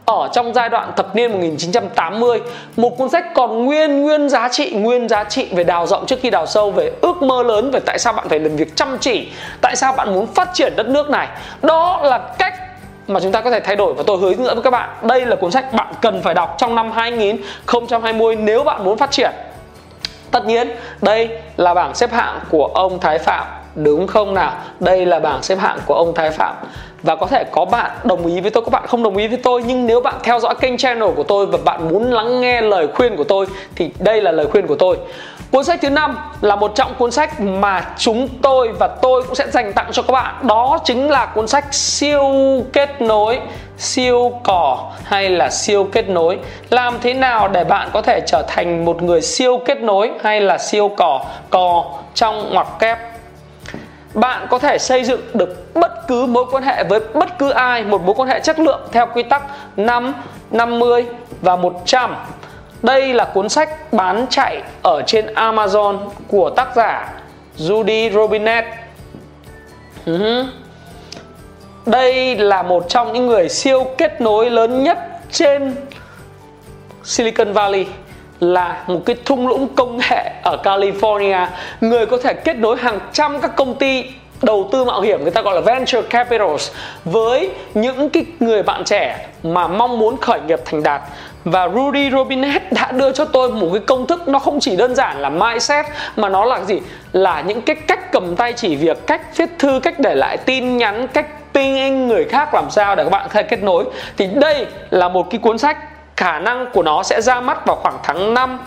ở 0.06 0.29
trong 0.32 0.55
giai 0.55 0.69
đoạn 0.69 0.93
thập 0.97 1.17
niên 1.17 1.32
1980 1.32 2.41
một 2.76 2.99
cuốn 2.99 3.08
sách 3.08 3.35
còn 3.35 3.64
nguyên 3.64 4.03
nguyên 4.03 4.29
giá 4.29 4.49
trị, 4.49 4.70
nguyên 4.70 5.08
giá 5.08 5.25
trị 5.25 5.49
về 5.53 5.64
đào 5.64 5.87
rộng 5.87 6.06
trước 6.06 6.19
khi 6.23 6.31
đào 6.31 6.47
sâu, 6.47 6.70
về 6.70 6.93
ước 7.00 7.23
mơ 7.23 7.43
lớn 7.43 7.70
về 7.70 7.81
tại 7.81 7.99
sao 7.99 8.12
bạn 8.12 8.29
phải 8.29 8.38
làm 8.38 8.56
việc 8.56 8.76
chăm 8.76 8.99
chỉ, 9.00 9.29
tại 9.61 9.76
sao 9.76 9.93
bạn 9.93 10.14
muốn 10.14 10.26
phát 10.26 10.49
triển 10.55 10.73
đất 10.76 10.88
nước 10.88 11.11
này. 11.11 11.29
Đó 11.62 12.00
là 12.02 12.19
cách 12.38 12.55
mà 13.09 13.20
chúng 13.20 13.32
ta 13.32 13.41
có 13.41 13.50
thể 13.50 13.61
thay 13.61 13.76
đổi 13.76 13.94
và 13.94 14.02
tôi 14.06 14.19
hướng 14.19 14.44
dẫn 14.44 14.55
với 14.55 14.62
các 14.62 14.70
bạn. 14.70 14.88
Đây 15.02 15.26
là 15.26 15.37
cuốn 15.37 15.50
sách 15.50 15.73
bạn 15.73 15.94
cần 16.02 16.23
phải 16.23 16.35
đọc 16.35 16.55
trong 16.59 16.75
năm 16.75 16.93
2020 16.93 18.37
nếu 18.37 18.64
bạn 18.64 18.85
muốn 18.85 18.99
phát 18.99 19.11
triển 19.11 19.31
tất 20.37 20.47
nhiên, 20.47 20.71
đây 21.03 21.29
là 21.56 21.75
bảng 21.75 21.94
xếp 21.94 22.12
hạng 22.12 22.41
của 22.50 22.67
ông 22.67 23.00
Thái 23.00 23.19
Phạm, 23.19 23.47
đúng 23.75 24.06
không 24.06 24.35
nào? 24.35 24.53
Đây 24.81 25.06
là 25.06 25.21
bảng 25.21 25.43
xếp 25.43 25.59
hạng 25.59 25.79
của 25.87 25.94
ông 25.94 26.15
Thái 26.15 26.31
Phạm. 26.31 26.55
Và 27.03 27.17
có 27.17 27.27
thể 27.27 27.44
có 27.44 27.65
bạn 27.65 27.91
đồng 28.05 28.27
ý 28.27 28.41
với 28.41 28.50
tôi, 28.50 28.62
có 28.65 28.71
bạn 28.71 28.87
không 28.87 29.03
đồng 29.03 29.17
ý 29.17 29.29
với 29.29 29.38
tôi, 29.43 29.62
nhưng 29.67 29.87
nếu 29.87 30.00
bạn 30.00 30.15
theo 30.23 30.41
dõi 30.41 30.55
kênh 30.61 30.77
channel 30.77 31.11
của 31.17 31.23
tôi 31.23 31.47
và 31.47 31.59
bạn 31.65 31.88
muốn 31.88 32.12
lắng 32.12 32.41
nghe 32.41 32.61
lời 32.61 32.88
khuyên 32.94 33.17
của 33.17 33.25
tôi, 33.25 33.47
thì 33.77 33.91
đây 33.99 34.23
là 34.23 34.33
lời 34.33 34.47
khuyên 34.47 34.67
của 34.67 34.77
tôi. 34.77 34.99
Cuốn 35.50 35.65
sách 35.65 35.79
thứ 35.83 35.91
năm 35.91 36.19
là 36.41 36.56
một 36.56 36.73
trong 36.75 36.95
cuốn 36.99 37.11
sách 37.11 37.40
mà 37.40 37.85
chúng 37.99 38.28
tôi 38.43 38.73
và 38.78 38.88
tôi 38.88 39.23
cũng 39.23 39.35
sẽ 39.35 39.47
dành 39.50 39.73
tặng 39.73 39.88
cho 39.93 40.02
các 40.02 40.12
bạn. 40.12 40.35
Đó 40.43 40.78
chính 40.85 41.11
là 41.11 41.26
cuốn 41.26 41.49
sách 41.49 41.75
siêu 41.75 42.23
kết 42.73 43.00
nối 43.00 43.40
siêu 43.78 44.40
cỏ 44.45 44.92
hay 45.04 45.30
là 45.30 45.50
siêu 45.50 45.88
kết 45.92 46.09
nối? 46.09 46.38
Làm 46.71 46.99
thế 47.00 47.14
nào 47.14 47.49
để 47.49 47.64
bạn 47.64 47.88
có 47.92 48.02
thể 48.02 48.21
trở 48.26 48.42
thành 48.49 48.85
một 48.85 49.02
người 49.02 49.23
siêu 49.23 49.59
kết 49.64 49.80
nối 49.80 50.11
hay 50.23 50.40
là 50.40 50.59
siêu 50.59 50.90
cỏ 50.97 51.25
cò 51.50 51.85
trong 52.14 52.54
ngoặc 52.54 52.66
kép? 52.78 52.99
Bạn 54.14 54.47
có 54.50 54.59
thể 54.59 54.78
xây 54.78 55.04
dựng 55.04 55.21
được 55.35 55.75
bất 55.75 56.09
cứ 56.09 56.26
mối 56.26 56.45
quan 56.50 56.62
hệ 56.62 56.85
với 56.85 57.00
bất 57.14 57.38
cứ 57.38 57.50
ai 57.50 57.85
một 57.85 58.02
mối 58.02 58.14
quan 58.14 58.28
hệ 58.28 58.40
chất 58.40 58.59
lượng 58.59 58.80
theo 58.92 59.06
quy 59.14 59.23
tắc 59.23 59.42
5, 59.76 60.14
50 60.50 61.06
và 61.40 61.56
100 61.56 62.16
đây 62.83 63.14
là 63.14 63.25
cuốn 63.25 63.49
sách 63.49 63.92
bán 63.92 64.26
chạy 64.30 64.62
ở 64.83 65.02
trên 65.06 65.26
Amazon 65.26 65.99
của 66.28 66.50
tác 66.50 66.76
giả 66.76 67.12
Judy 67.59 68.12
Robinette. 68.12 68.76
Uh-huh. 70.06 70.47
Đây 71.87 72.37
là 72.37 72.62
một 72.62 72.85
trong 72.88 73.12
những 73.12 73.26
người 73.26 73.49
siêu 73.49 73.87
kết 73.99 74.21
nối 74.21 74.50
lớn 74.50 74.83
nhất 74.83 74.99
trên 75.31 75.75
Silicon 77.05 77.52
Valley, 77.52 77.87
là 78.40 78.85
một 78.87 79.00
cái 79.07 79.16
thung 79.25 79.49
lũng 79.49 79.69
công 79.76 79.97
nghệ 79.97 80.31
ở 80.43 80.59
California. 80.64 81.47
Người 81.81 82.07
có 82.07 82.19
thể 82.23 82.35
kết 82.35 82.57
nối 82.57 82.76
hàng 82.76 82.99
trăm 83.12 83.40
các 83.40 83.57
công 83.57 83.75
ty 83.75 84.05
đầu 84.43 84.69
tư 84.73 84.85
mạo 84.85 85.00
hiểm, 85.00 85.23
người 85.23 85.31
ta 85.31 85.43
gọi 85.43 85.55
là 85.55 85.61
venture 85.61 86.02
capitals, 86.02 86.71
với 87.05 87.50
những 87.75 88.11
cái 88.11 88.25
người 88.40 88.62
bạn 88.62 88.85
trẻ 88.85 89.26
mà 89.43 89.69
mong 89.69 89.99
muốn 89.99 90.16
khởi 90.16 90.40
nghiệp 90.40 90.61
thành 90.64 90.83
đạt. 90.83 91.02
Và 91.45 91.69
Rudy 91.69 92.11
Robinette 92.11 92.69
đã 92.71 92.93
đưa 92.93 93.12
cho 93.12 93.25
tôi 93.25 93.50
một 93.50 93.69
cái 93.73 93.83
công 93.87 94.07
thức, 94.07 94.28
nó 94.28 94.38
không 94.38 94.61
chỉ 94.61 94.76
đơn 94.76 94.95
giản 94.95 95.21
là 95.21 95.28
mindset, 95.28 95.87
mà 96.16 96.28
nó 96.28 96.45
là 96.45 96.61
gì? 96.64 96.81
Là 97.12 97.40
những 97.40 97.62
cái 97.62 97.76
cách 97.76 98.12
cầm 98.12 98.37
tay 98.37 98.52
chỉ 98.52 98.76
việc, 98.76 99.07
cách 99.07 99.37
viết 99.37 99.50
thư, 99.59 99.81
cách 99.83 99.99
để 99.99 100.14
lại 100.14 100.37
tin 100.37 100.76
nhắn, 100.76 101.07
cách 101.09 101.26
ping 101.56 102.08
người 102.08 102.25
khác 102.25 102.54
làm 102.54 102.70
sao 102.70 102.96
để 102.96 103.04
các 103.04 103.10
bạn 103.10 103.22
có 103.28 103.30
thể 103.32 103.42
kết 103.42 103.62
nối. 103.62 103.84
Thì 104.16 104.26
đây 104.26 104.66
là 104.90 105.08
một 105.08 105.30
cái 105.30 105.38
cuốn 105.38 105.58
sách, 105.58 105.76
khả 106.16 106.38
năng 106.38 106.66
của 106.72 106.82
nó 106.82 107.02
sẽ 107.02 107.20
ra 107.20 107.40
mắt 107.40 107.66
vào 107.66 107.76
khoảng 107.76 107.98
tháng 108.02 108.34
5 108.34 108.58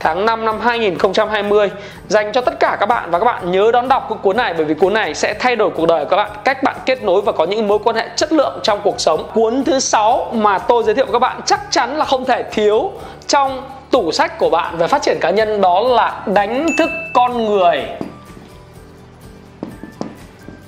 tháng 0.00 0.26
5 0.26 0.44
năm 0.44 0.60
2020 0.60 1.70
dành 2.08 2.32
cho 2.32 2.40
tất 2.40 2.60
cả 2.60 2.76
các 2.80 2.86
bạn 2.86 3.10
và 3.10 3.18
các 3.18 3.24
bạn 3.24 3.50
nhớ 3.50 3.70
đón 3.72 3.88
đọc 3.88 4.06
cái 4.08 4.18
cuốn 4.22 4.36
này, 4.36 4.54
bởi 4.54 4.64
vì 4.64 4.74
cuốn 4.74 4.92
này 4.94 5.14
sẽ 5.14 5.34
thay 5.34 5.56
đổi 5.56 5.70
cuộc 5.70 5.86
đời 5.86 6.04
của 6.04 6.10
các 6.10 6.16
bạn, 6.16 6.30
cách 6.44 6.62
bạn 6.62 6.76
kết 6.86 7.02
nối 7.02 7.20
và 7.20 7.32
có 7.32 7.44
những 7.44 7.68
mối 7.68 7.78
quan 7.84 7.96
hệ 7.96 8.08
chất 8.16 8.32
lượng 8.32 8.60
trong 8.62 8.80
cuộc 8.82 9.00
sống. 9.00 9.30
Cuốn 9.34 9.64
thứ 9.64 9.78
sáu 9.78 10.30
mà 10.32 10.58
tôi 10.58 10.82
giới 10.84 10.94
thiệu 10.94 11.04
với 11.04 11.12
các 11.12 11.18
bạn 11.18 11.40
chắc 11.46 11.60
chắn 11.70 11.96
là 11.96 12.04
không 12.04 12.24
thể 12.24 12.42
thiếu 12.42 12.92
trong 13.26 13.62
tủ 13.90 14.12
sách 14.12 14.38
của 14.38 14.50
bạn 14.50 14.76
về 14.76 14.86
phát 14.86 15.02
triển 15.02 15.18
cá 15.20 15.30
nhân, 15.30 15.60
đó 15.60 15.80
là 15.80 16.22
đánh 16.26 16.66
thức 16.78 16.90
con 17.14 17.44
người. 17.44 17.84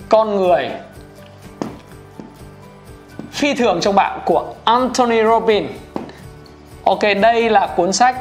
Con 0.08 0.36
người 0.36 0.70
phi 3.38 3.54
thường 3.54 3.80
trong 3.80 3.94
bạn 3.94 4.20
của 4.24 4.44
Anthony 4.64 5.22
Robbins 5.22 5.70
Ok, 6.84 7.00
đây 7.22 7.50
là 7.50 7.66
cuốn 7.66 7.92
sách 7.92 8.16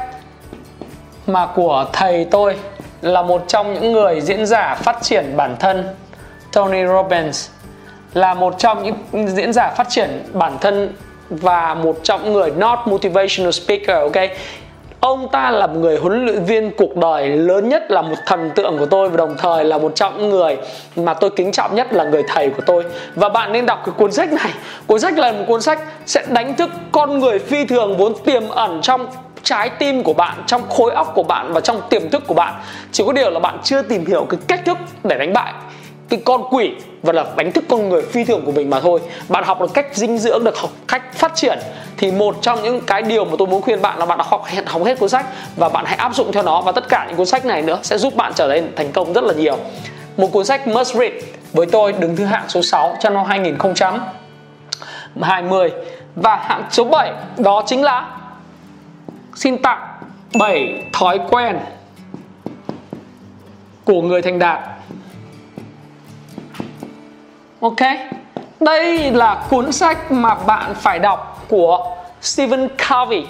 mà 1.26 1.46
của 1.54 1.86
thầy 1.92 2.24
tôi, 2.24 2.56
là 3.00 3.22
một 3.22 3.44
trong 3.48 3.74
những 3.74 3.92
người 3.92 4.20
diễn 4.20 4.46
giả 4.46 4.74
phát 4.74 4.98
triển 5.02 5.36
bản 5.36 5.56
thân 5.60 5.84
Tony 6.52 6.86
Robbins. 6.86 7.48
Là 8.14 8.34
một 8.34 8.54
trong 8.58 8.82
những 8.82 9.28
diễn 9.28 9.52
giả 9.52 9.70
phát 9.76 9.88
triển 9.88 10.24
bản 10.32 10.58
thân 10.60 10.94
và 11.30 11.74
một 11.74 11.96
trong 12.02 12.24
những 12.24 12.32
người 12.32 12.50
not 12.50 12.78
motivational 12.86 13.52
speaker, 13.52 13.96
ok? 13.96 14.30
Ông 15.00 15.28
ta 15.28 15.50
là 15.50 15.66
một 15.66 15.78
người 15.80 15.98
huấn 15.98 16.24
luyện 16.26 16.44
viên 16.44 16.70
cuộc 16.76 16.96
đời 16.96 17.28
lớn 17.28 17.68
nhất, 17.68 17.90
là 17.90 18.02
một 18.02 18.16
thần 18.26 18.50
tượng 18.54 18.78
của 18.78 18.86
tôi 18.86 19.08
và 19.08 19.16
đồng 19.16 19.34
thời 19.38 19.64
là 19.64 19.78
một 19.78 19.92
trong 19.94 20.18
những 20.18 20.30
người 20.30 20.56
mà 20.96 21.14
tôi 21.14 21.30
kính 21.30 21.52
trọng 21.52 21.74
nhất 21.74 21.92
là 21.92 22.04
người 22.04 22.22
thầy 22.28 22.50
của 22.50 22.62
tôi. 22.66 22.84
Và 23.14 23.28
bạn 23.28 23.52
nên 23.52 23.66
đọc 23.66 23.82
cái 23.86 23.94
cuốn 23.98 24.12
sách 24.12 24.32
này. 24.32 24.50
Cuốn 24.86 25.00
sách 25.00 25.18
là 25.18 25.32
một 25.32 25.44
cuốn 25.48 25.62
sách 25.62 25.78
sẽ 26.06 26.24
đánh 26.28 26.56
thức 26.56 26.70
con 26.92 27.18
người 27.18 27.38
phi 27.38 27.64
thường 27.64 27.96
vốn 27.96 28.12
tiềm 28.24 28.48
ẩn 28.48 28.80
trong 28.82 29.06
trái 29.42 29.70
tim 29.70 30.02
của 30.02 30.12
bạn, 30.12 30.36
trong 30.46 30.62
khối 30.68 30.92
óc 30.92 31.12
của 31.14 31.22
bạn 31.22 31.52
và 31.52 31.60
trong 31.60 31.80
tiềm 31.90 32.10
thức 32.10 32.22
của 32.26 32.34
bạn. 32.34 32.54
Chỉ 32.92 33.04
có 33.06 33.12
điều 33.12 33.30
là 33.30 33.40
bạn 33.40 33.58
chưa 33.64 33.82
tìm 33.82 34.06
hiểu 34.06 34.26
cái 34.30 34.40
cách 34.46 34.60
thức 34.66 34.78
để 35.04 35.18
đánh 35.18 35.32
bại 35.32 35.52
cái 36.08 36.20
con 36.24 36.42
quỷ 36.50 36.72
và 37.02 37.12
là 37.12 37.24
đánh 37.36 37.52
thức 37.52 37.64
con 37.68 37.88
người 37.88 38.02
phi 38.02 38.24
thường 38.24 38.42
của 38.44 38.52
mình 38.52 38.70
mà 38.70 38.80
thôi. 38.80 39.00
Bạn 39.28 39.44
học 39.44 39.60
được 39.60 39.74
cách 39.74 39.86
dinh 39.92 40.18
dưỡng, 40.18 40.44
được 40.44 40.58
học 40.58 40.70
cách 40.88 41.14
phát 41.14 41.32
triển 41.34 41.58
thì 41.96 42.10
một 42.10 42.36
trong 42.42 42.62
những 42.62 42.80
cái 42.80 43.02
điều 43.02 43.24
mà 43.24 43.32
tôi 43.38 43.48
muốn 43.48 43.62
khuyên 43.62 43.82
bạn 43.82 43.98
là 43.98 44.06
bạn 44.06 44.18
học 44.18 44.44
học 44.66 44.84
hết 44.84 44.98
cuốn 44.98 45.08
sách 45.08 45.26
và 45.56 45.68
bạn 45.68 45.84
hãy 45.84 45.96
áp 45.96 46.14
dụng 46.14 46.32
theo 46.32 46.42
nó. 46.42 46.60
Và 46.60 46.72
tất 46.72 46.88
cả 46.88 47.04
những 47.08 47.16
cuốn 47.16 47.26
sách 47.26 47.44
này 47.44 47.62
nữa 47.62 47.78
sẽ 47.82 47.98
giúp 47.98 48.16
bạn 48.16 48.32
trở 48.34 48.48
nên 48.48 48.72
thành 48.76 48.92
công 48.92 49.12
rất 49.12 49.24
là 49.24 49.34
nhiều. 49.34 49.58
Một 50.16 50.28
cuốn 50.32 50.44
sách 50.44 50.68
must 50.68 50.94
read 50.94 51.12
với 51.52 51.66
tôi, 51.66 51.92
đứng 51.92 52.16
thứ 52.16 52.24
hạng 52.24 52.48
số 52.48 52.62
6 52.62 52.96
trong 53.00 53.14
năm 53.14 53.24
2020 53.24 55.70
và 56.16 56.36
hạng 56.36 56.64
số 56.70 56.84
7 56.84 57.12
đó 57.38 57.62
chính 57.66 57.82
là 57.82 58.06
xin 59.34 59.62
tặng 59.62 59.88
7 60.38 60.84
thói 60.92 61.20
quen 61.30 61.58
của 63.84 64.02
người 64.02 64.22
thành 64.22 64.38
đạt. 64.38 64.60
Ok. 67.60 67.76
Đây 68.60 69.10
là 69.10 69.44
cuốn 69.50 69.72
sách 69.72 70.12
mà 70.12 70.34
bạn 70.34 70.74
phải 70.74 70.98
đọc 70.98 71.46
của 71.48 71.96
Stephen 72.22 72.68
Covey. 72.68 73.26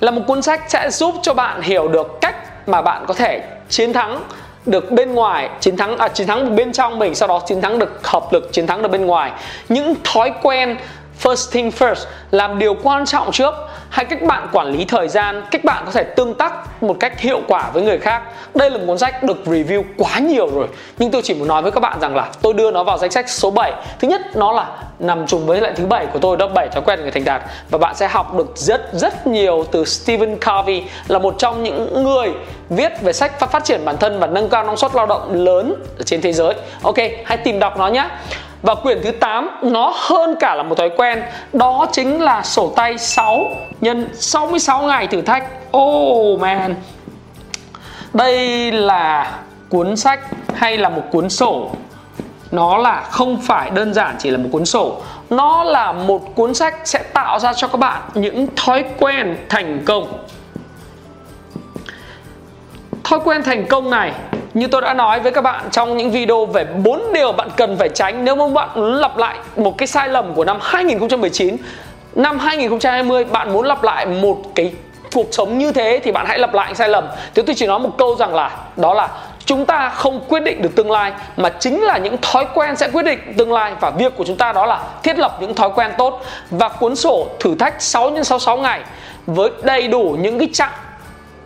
Là 0.00 0.10
một 0.10 0.22
cuốn 0.26 0.42
sách 0.42 0.60
sẽ 0.68 0.90
giúp 0.90 1.14
cho 1.22 1.34
bạn 1.34 1.60
hiểu 1.60 1.88
được 1.88 2.18
cách 2.20 2.68
mà 2.68 2.82
bạn 2.82 3.04
có 3.08 3.14
thể 3.14 3.42
chiến 3.68 3.92
thắng 3.92 4.20
được 4.66 4.90
bên 4.90 5.14
ngoài, 5.14 5.48
chiến 5.60 5.76
thắng 5.76 5.98
à 5.98 6.08
chiến 6.08 6.26
thắng 6.26 6.44
được 6.44 6.50
bên 6.50 6.72
trong 6.72 6.98
mình, 6.98 7.14
sau 7.14 7.28
đó 7.28 7.42
chiến 7.46 7.60
thắng 7.60 7.78
được 7.78 8.06
hợp 8.06 8.32
lực, 8.32 8.52
chiến 8.52 8.66
thắng 8.66 8.82
được 8.82 8.90
bên 8.90 9.06
ngoài. 9.06 9.32
Những 9.68 9.94
thói 10.04 10.32
quen 10.42 10.76
first 11.22 11.52
thing 11.52 11.70
first, 11.70 12.04
làm 12.30 12.58
điều 12.58 12.74
quan 12.82 13.06
trọng 13.06 13.32
trước. 13.32 13.54
Hay 13.88 14.04
cách 14.04 14.22
bạn 14.22 14.48
quản 14.52 14.66
lý 14.66 14.84
thời 14.84 15.08
gian, 15.08 15.42
cách 15.50 15.64
bạn 15.64 15.82
có 15.86 15.92
thể 15.92 16.02
tương 16.02 16.34
tác 16.34 16.82
một 16.82 16.96
cách 17.00 17.20
hiệu 17.20 17.40
quả 17.48 17.70
với 17.72 17.82
người 17.82 17.98
khác. 17.98 18.22
Đây 18.54 18.70
là 18.70 18.78
một 18.78 18.84
cuốn 18.86 18.98
sách 18.98 19.22
được 19.22 19.36
review 19.44 19.82
quá 19.98 20.18
nhiều 20.18 20.48
rồi. 20.54 20.66
Nhưng 20.98 21.10
tôi 21.10 21.22
chỉ 21.22 21.34
muốn 21.34 21.48
nói 21.48 21.62
với 21.62 21.72
các 21.72 21.80
bạn 21.80 22.00
rằng 22.00 22.16
là 22.16 22.28
tôi 22.42 22.54
đưa 22.54 22.70
nó 22.70 22.84
vào 22.84 22.98
danh 22.98 23.10
sách 23.10 23.28
số 23.28 23.50
7 23.50 23.72
thứ 23.98 24.08
nhất, 24.08 24.20
nó 24.34 24.52
là 24.52 24.66
nằm 24.98 25.26
trùng 25.26 25.46
với 25.46 25.60
lại 25.60 25.72
thứ 25.76 25.86
bảy 25.86 26.06
của 26.06 26.18
tôi 26.18 26.36
đó 26.36 26.48
bảy 26.48 26.68
thói 26.68 26.82
quen 26.82 27.00
người 27.00 27.10
thành 27.10 27.24
đạt. 27.24 27.42
Và 27.70 27.78
bạn 27.78 27.94
sẽ 27.94 28.08
học 28.08 28.34
được 28.34 28.52
rất 28.54 28.88
rất 28.92 29.26
nhiều 29.26 29.64
từ 29.72 29.84
Stephen 29.84 30.38
Covey, 30.46 30.82
là 31.08 31.18
một 31.18 31.34
trong 31.38 31.62
những 31.62 32.04
người 32.04 32.30
viết 32.70 32.92
về 33.02 33.12
sách 33.12 33.40
phát 33.50 33.64
triển 33.64 33.84
bản 33.84 33.96
thân 33.96 34.18
và 34.18 34.26
nâng 34.26 34.48
cao 34.48 34.64
năng 34.64 34.76
suất 34.76 34.94
lao 34.94 35.06
động 35.06 35.44
lớn 35.44 35.74
ở 35.98 36.02
trên 36.02 36.20
thế 36.20 36.32
giới. 36.32 36.54
Ok, 36.82 36.96
hãy 37.24 37.36
tìm 37.36 37.58
đọc 37.58 37.78
nó 37.78 37.88
nhé 37.88 38.08
và 38.66 38.74
quyển 38.74 39.00
thứ 39.02 39.10
8 39.10 39.50
nó 39.62 39.92
hơn 39.96 40.34
cả 40.40 40.54
là 40.54 40.62
một 40.62 40.74
thói 40.78 40.90
quen. 40.96 41.22
Đó 41.52 41.86
chính 41.92 42.22
là 42.22 42.42
sổ 42.42 42.72
tay 42.76 42.98
6 42.98 43.50
nhân 43.80 44.08
66 44.14 44.82
ngày 44.82 45.06
thử 45.06 45.20
thách. 45.22 45.44
Oh 45.76 46.40
man. 46.40 46.74
Đây 48.12 48.72
là 48.72 49.32
cuốn 49.68 49.96
sách 49.96 50.20
hay 50.54 50.76
là 50.76 50.88
một 50.88 51.02
cuốn 51.12 51.30
sổ? 51.30 51.70
Nó 52.50 52.76
là 52.76 53.02
không 53.10 53.40
phải 53.42 53.70
đơn 53.70 53.94
giản 53.94 54.16
chỉ 54.18 54.30
là 54.30 54.38
một 54.38 54.48
cuốn 54.52 54.64
sổ. 54.64 55.00
Nó 55.30 55.64
là 55.64 55.92
một 55.92 56.34
cuốn 56.34 56.54
sách 56.54 56.74
sẽ 56.84 57.02
tạo 57.12 57.38
ra 57.38 57.52
cho 57.52 57.68
các 57.68 57.78
bạn 57.78 58.02
những 58.14 58.46
thói 58.56 58.84
quen 58.98 59.36
thành 59.48 59.82
công. 59.84 60.24
Thói 63.04 63.20
quen 63.24 63.42
thành 63.42 63.66
công 63.66 63.90
này 63.90 64.12
như 64.56 64.66
tôi 64.66 64.80
đã 64.80 64.94
nói 64.94 65.20
với 65.20 65.32
các 65.32 65.40
bạn, 65.40 65.68
trong 65.70 65.96
những 65.96 66.10
video 66.10 66.46
về 66.46 66.64
bốn 66.64 67.12
điều 67.12 67.32
bạn 67.32 67.48
cần 67.56 67.76
phải 67.78 67.88
tránh 67.88 68.24
nếu 68.24 68.36
mà 68.36 68.46
bạn 68.48 68.84
lặp 68.84 69.18
lại 69.18 69.38
một 69.56 69.78
cái 69.78 69.86
sai 69.86 70.08
lầm 70.08 70.34
của 70.34 70.44
năm 70.44 70.58
2019 70.62 71.56
năm 72.14 72.38
2020 72.38 73.24
bạn 73.24 73.52
muốn 73.52 73.66
lặp 73.66 73.84
lại 73.84 74.06
một 74.06 74.42
cái 74.54 74.72
cuộc 75.14 75.26
sống 75.32 75.58
như 75.58 75.72
thế 75.72 76.00
thì 76.04 76.12
bạn 76.12 76.26
hãy 76.26 76.38
lặp 76.38 76.54
lại 76.54 76.74
sai 76.74 76.88
lầm. 76.88 77.04
Thế 77.34 77.42
tôi 77.42 77.54
chỉ 77.54 77.66
nói 77.66 77.78
một 77.78 77.90
câu 77.98 78.16
rằng 78.16 78.34
là, 78.34 78.50
đó 78.76 78.94
là 78.94 79.08
chúng 79.44 79.66
ta 79.66 79.88
không 79.88 80.20
quyết 80.28 80.42
định 80.42 80.62
được 80.62 80.76
tương 80.76 80.90
lai, 80.90 81.12
mà 81.36 81.48
chính 81.48 81.82
là 81.82 81.98
những 81.98 82.16
thói 82.22 82.46
quen 82.54 82.76
sẽ 82.76 82.88
quyết 82.92 83.02
định 83.02 83.34
tương 83.38 83.52
lai. 83.52 83.72
Và 83.80 83.90
việc 83.90 84.16
của 84.16 84.24
chúng 84.24 84.36
ta 84.36 84.52
đó 84.52 84.66
là 84.66 84.80
thiết 85.02 85.18
lập 85.18 85.36
những 85.40 85.54
thói 85.54 85.70
quen 85.74 85.90
tốt 85.98 86.22
và 86.50 86.68
cuốn 86.68 86.96
sổ 86.96 87.26
thử 87.40 87.54
thách 87.54 87.82
6 87.82 88.10
x 88.10 88.14
66 88.14 88.56
ngày 88.56 88.80
với 89.26 89.50
đầy 89.62 89.88
đủ 89.88 90.16
những 90.20 90.38
cái 90.38 90.48
chặng 90.52 90.72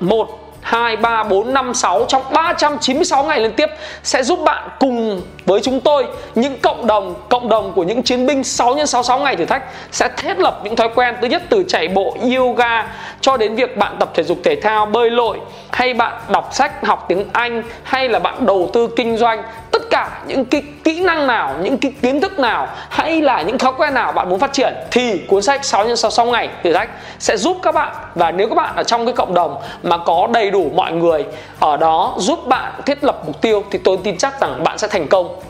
một 0.00 0.39
2, 0.60 0.96
3, 0.96 1.22
4, 1.22 1.54
5, 1.54 1.74
6 1.74 2.04
trong 2.08 2.22
396 2.32 3.24
ngày 3.24 3.40
liên 3.40 3.52
tiếp 3.52 3.68
sẽ 4.02 4.22
giúp 4.22 4.38
bạn 4.44 4.68
cùng 4.80 5.22
với 5.46 5.60
chúng 5.60 5.80
tôi 5.80 6.06
những 6.34 6.58
cộng 6.58 6.86
đồng 6.86 7.14
cộng 7.28 7.48
đồng 7.48 7.72
của 7.72 7.82
những 7.82 8.02
chiến 8.02 8.26
binh 8.26 8.44
6 8.44 8.74
x 8.74 8.90
66 8.90 9.18
ngày 9.18 9.36
thử 9.36 9.44
thách 9.44 9.62
sẽ 9.92 10.08
thiết 10.16 10.38
lập 10.38 10.60
những 10.64 10.76
thói 10.76 10.88
quen 10.94 11.14
thứ 11.20 11.26
nhất 11.28 11.42
từ 11.48 11.64
chạy 11.68 11.88
bộ 11.88 12.16
yoga 12.36 12.86
cho 13.20 13.36
đến 13.36 13.54
việc 13.54 13.76
bạn 13.76 13.96
tập 14.00 14.10
thể 14.14 14.22
dục 14.22 14.38
thể 14.44 14.56
thao 14.60 14.86
bơi 14.86 15.10
lội 15.10 15.38
hay 15.70 15.94
bạn 15.94 16.12
đọc 16.28 16.48
sách 16.52 16.86
học 16.86 17.04
tiếng 17.08 17.24
Anh 17.32 17.62
hay 17.82 18.08
là 18.08 18.18
bạn 18.18 18.46
đầu 18.46 18.70
tư 18.72 18.88
kinh 18.96 19.16
doanh 19.16 19.42
tất 19.70 19.82
cả 19.90 20.22
những 20.26 20.44
cái 20.44 20.62
kỹ 20.84 21.00
năng 21.00 21.26
nào, 21.26 21.54
những 21.62 21.78
cái 21.78 21.92
kiến 22.02 22.20
thức 22.20 22.38
nào 22.38 22.68
hay 22.90 23.22
là 23.22 23.42
những 23.42 23.58
thói 23.58 23.72
quen 23.78 23.94
nào 23.94 24.12
bạn 24.12 24.28
muốn 24.28 24.38
phát 24.38 24.52
triển 24.52 24.74
thì 24.90 25.18
cuốn 25.18 25.42
sách 25.42 25.64
6 25.64 25.96
x 25.96 26.06
6 26.10 26.26
ngày 26.26 26.48
thử 26.62 26.72
thách 26.72 26.90
sẽ 27.18 27.36
giúp 27.36 27.56
các 27.62 27.74
bạn. 27.74 27.94
Và 28.14 28.30
nếu 28.30 28.48
các 28.48 28.54
bạn 28.54 28.76
ở 28.76 28.82
trong 28.82 29.06
cái 29.06 29.12
cộng 29.12 29.34
đồng 29.34 29.56
mà 29.82 29.98
có 29.98 30.28
đầy 30.32 30.50
đủ 30.50 30.70
mọi 30.74 30.92
người 30.92 31.24
ở 31.60 31.76
đó 31.76 32.14
giúp 32.18 32.46
bạn 32.46 32.72
thiết 32.86 33.04
lập 33.04 33.22
mục 33.26 33.40
tiêu 33.40 33.64
thì 33.70 33.78
tôi 33.84 33.98
tin 34.04 34.18
chắc 34.18 34.40
rằng 34.40 34.64
bạn 34.64 34.78
sẽ 34.78 34.88
thành 34.88 35.08
công. 35.08 35.40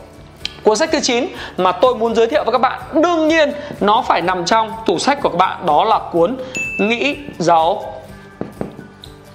Cuốn 0.63 0.77
sách 0.77 0.89
thứ 0.91 0.99
9 0.99 1.27
mà 1.57 1.71
tôi 1.71 1.95
muốn 1.95 2.15
giới 2.15 2.27
thiệu 2.27 2.43
với 2.43 2.51
các 2.51 2.61
bạn, 2.61 2.81
Đương 2.93 3.27
nhiên 3.27 3.51
nó 3.79 4.03
phải 4.07 4.21
nằm 4.21 4.45
trong 4.45 4.71
tủ 4.85 4.99
sách 4.99 5.21
của 5.21 5.29
các 5.29 5.37
bạn, 5.37 5.65
Đó 5.65 5.83
là 5.83 5.99
cuốn 6.11 6.37
Nghĩ, 6.79 7.17
giàu 7.39 7.83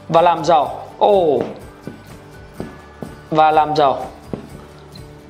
và 0.09 0.23
làm 0.23 0.45
giàu. 0.45 0.83
Ồ 0.99 1.09
oh. 1.09 1.43
Và 3.31 3.51
làm 3.51 3.77
giàu. 3.77 3.99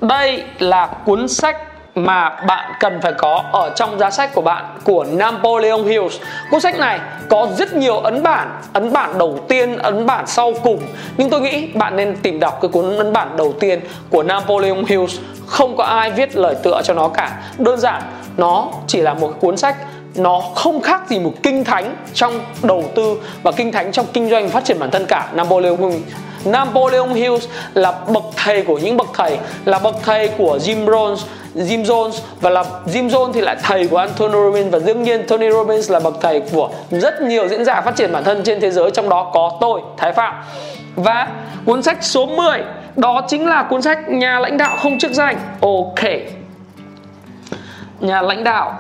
Đây 0.00 0.44
là 0.58 0.86
cuốn 0.86 1.28
sách 1.28 1.56
mà 1.94 2.28
bạn 2.28 2.72
cần 2.80 3.00
phải 3.02 3.12
có 3.12 3.44
ở 3.52 3.70
trong 3.76 3.98
giá 3.98 4.10
sách 4.10 4.34
của 4.34 4.40
bạn 4.40 4.64
của 4.84 5.04
Napoleon 5.04 5.82
Hill. 5.82 6.06
Cuốn 6.50 6.60
sách 6.60 6.78
này 6.78 7.00
có 7.28 7.48
rất 7.58 7.74
nhiều 7.74 7.98
ấn 7.98 8.22
bản, 8.22 8.60
ấn 8.72 8.92
bản 8.92 9.18
đầu 9.18 9.38
tiên, 9.48 9.78
ấn 9.78 10.06
bản 10.06 10.26
sau 10.26 10.52
cùng. 10.62 10.80
Nhưng 11.16 11.30
tôi 11.30 11.40
nghĩ 11.40 11.66
bạn 11.74 11.96
nên 11.96 12.16
tìm 12.16 12.40
đọc 12.40 12.58
cái 12.60 12.68
cuốn 12.68 12.96
ấn 12.96 13.12
bản 13.12 13.36
đầu 13.36 13.54
tiên 13.60 13.80
của 14.10 14.22
Napoleon 14.22 14.84
Hill. 14.88 15.04
Không 15.46 15.76
có 15.76 15.84
ai 15.84 16.10
viết 16.10 16.36
lời 16.36 16.54
tựa 16.62 16.80
cho 16.84 16.94
nó 16.94 17.08
cả. 17.08 17.38
Đơn 17.58 17.80
giản, 17.80 18.02
nó 18.36 18.68
chỉ 18.86 19.00
là 19.00 19.14
một 19.14 19.32
cuốn 19.40 19.56
sách 19.56 19.76
nó 20.14 20.42
không 20.54 20.80
khác 20.80 21.08
gì 21.08 21.18
một 21.18 21.32
kinh 21.42 21.64
thánh 21.64 21.96
trong 22.14 22.40
đầu 22.62 22.84
tư 22.94 23.20
và 23.42 23.52
kinh 23.52 23.72
thánh 23.72 23.92
trong 23.92 24.06
kinh 24.12 24.30
doanh 24.30 24.48
phát 24.48 24.64
triển 24.64 24.78
bản 24.78 24.90
thân 24.90 25.06
cả 25.08 25.28
Napoleon 25.34 25.76
Hill 25.76 26.02
Napoleon 26.46 27.14
Hill 27.14 27.34
là 27.74 27.92
bậc 28.08 28.24
thầy 28.36 28.62
của 28.62 28.78
những 28.78 28.96
bậc 28.96 29.08
thầy, 29.14 29.38
là 29.64 29.78
bậc 29.78 29.94
thầy 30.04 30.28
của 30.28 30.58
Jim 30.62 30.84
Jones 30.84 31.16
Jim 31.56 31.84
Jones 31.84 32.20
và 32.40 32.50
là 32.50 32.64
Jim 32.86 33.08
Jones 33.08 33.32
thì 33.32 33.40
lại 33.40 33.56
thầy 33.62 33.88
của 33.88 33.96
Anthony 33.96 34.32
Robbins 34.32 34.72
và 34.72 34.78
đương 34.86 35.02
nhiên 35.02 35.26
Tony 35.28 35.50
Robbins 35.50 35.90
là 35.90 36.00
bậc 36.00 36.14
thầy 36.20 36.40
của 36.40 36.70
rất 36.90 37.22
nhiều 37.22 37.48
diễn 37.48 37.64
giả 37.64 37.80
phát 37.80 37.96
triển 37.96 38.12
bản 38.12 38.24
thân 38.24 38.42
trên 38.44 38.60
thế 38.60 38.70
giới, 38.70 38.90
trong 38.90 39.08
đó 39.08 39.30
có 39.34 39.58
tôi, 39.60 39.80
Thái 39.96 40.12
Phạm. 40.12 40.34
Và 40.96 41.28
cuốn 41.64 41.82
sách 41.82 41.98
số 42.00 42.26
10 42.26 42.62
đó 42.96 43.22
chính 43.28 43.46
là 43.46 43.62
cuốn 43.62 43.82
sách 43.82 44.08
nhà 44.08 44.38
lãnh 44.38 44.58
đạo 44.58 44.76
không 44.82 44.98
chức 44.98 45.12
danh. 45.12 45.36
Ok. 45.60 46.10
Nhà 48.00 48.22
lãnh 48.22 48.44
đạo 48.44 48.78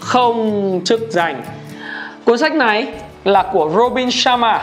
không 0.00 0.80
chức 0.84 1.00
danh. 1.10 1.42
Cuốn 2.24 2.38
sách 2.38 2.54
này 2.54 2.86
là 3.24 3.42
của 3.52 3.70
Robin 3.76 4.10
Sharma 4.10 4.62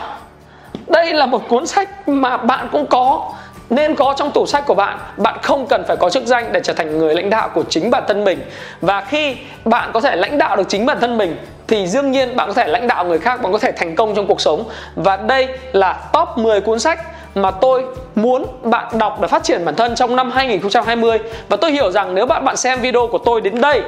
đây 0.86 1.14
là 1.14 1.26
một 1.26 1.48
cuốn 1.48 1.66
sách 1.66 2.08
mà 2.08 2.36
bạn 2.36 2.68
cũng 2.72 2.86
có, 2.86 3.32
nên 3.70 3.94
có 3.94 4.14
trong 4.16 4.30
tủ 4.30 4.46
sách 4.46 4.66
của 4.66 4.74
bạn. 4.74 4.98
Bạn 5.16 5.38
không 5.42 5.66
cần 5.66 5.84
phải 5.88 5.96
có 5.96 6.10
chức 6.10 6.26
danh 6.26 6.52
để 6.52 6.60
trở 6.64 6.72
thành 6.72 6.98
người 6.98 7.14
lãnh 7.14 7.30
đạo 7.30 7.48
của 7.54 7.62
chính 7.68 7.90
bản 7.90 8.02
thân 8.08 8.24
mình. 8.24 8.40
Và 8.80 9.00
khi 9.00 9.36
bạn 9.64 9.90
có 9.94 10.00
thể 10.00 10.16
lãnh 10.16 10.38
đạo 10.38 10.56
được 10.56 10.68
chính 10.68 10.86
bản 10.86 11.00
thân 11.00 11.18
mình, 11.18 11.36
thì 11.68 11.86
đương 11.94 12.10
nhiên 12.10 12.36
bạn 12.36 12.48
có 12.48 12.54
thể 12.54 12.66
lãnh 12.66 12.88
đạo 12.88 13.04
người 13.04 13.18
khác, 13.18 13.42
bạn 13.42 13.52
có 13.52 13.58
thể 13.58 13.72
thành 13.72 13.96
công 13.96 14.14
trong 14.14 14.26
cuộc 14.26 14.40
sống. 14.40 14.64
Và 14.94 15.16
đây 15.16 15.48
là 15.72 15.92
top 16.12 16.28
10 16.36 16.60
cuốn 16.60 16.80
sách 16.80 17.00
mà 17.34 17.50
tôi 17.50 17.84
muốn 18.14 18.46
bạn 18.62 18.98
đọc 18.98 19.20
để 19.20 19.28
phát 19.28 19.42
triển 19.42 19.64
bản 19.64 19.74
thân 19.74 19.94
trong 19.94 20.16
năm 20.16 20.30
2020 20.30 21.18
và 21.48 21.56
tôi 21.56 21.72
hiểu 21.72 21.90
rằng 21.90 22.14
nếu 22.14 22.26
bạn 22.26 22.44
bạn 22.44 22.56
xem 22.56 22.80
video 22.80 23.06
của 23.06 23.18
tôi 23.18 23.40
đến 23.40 23.60
đây 23.60 23.82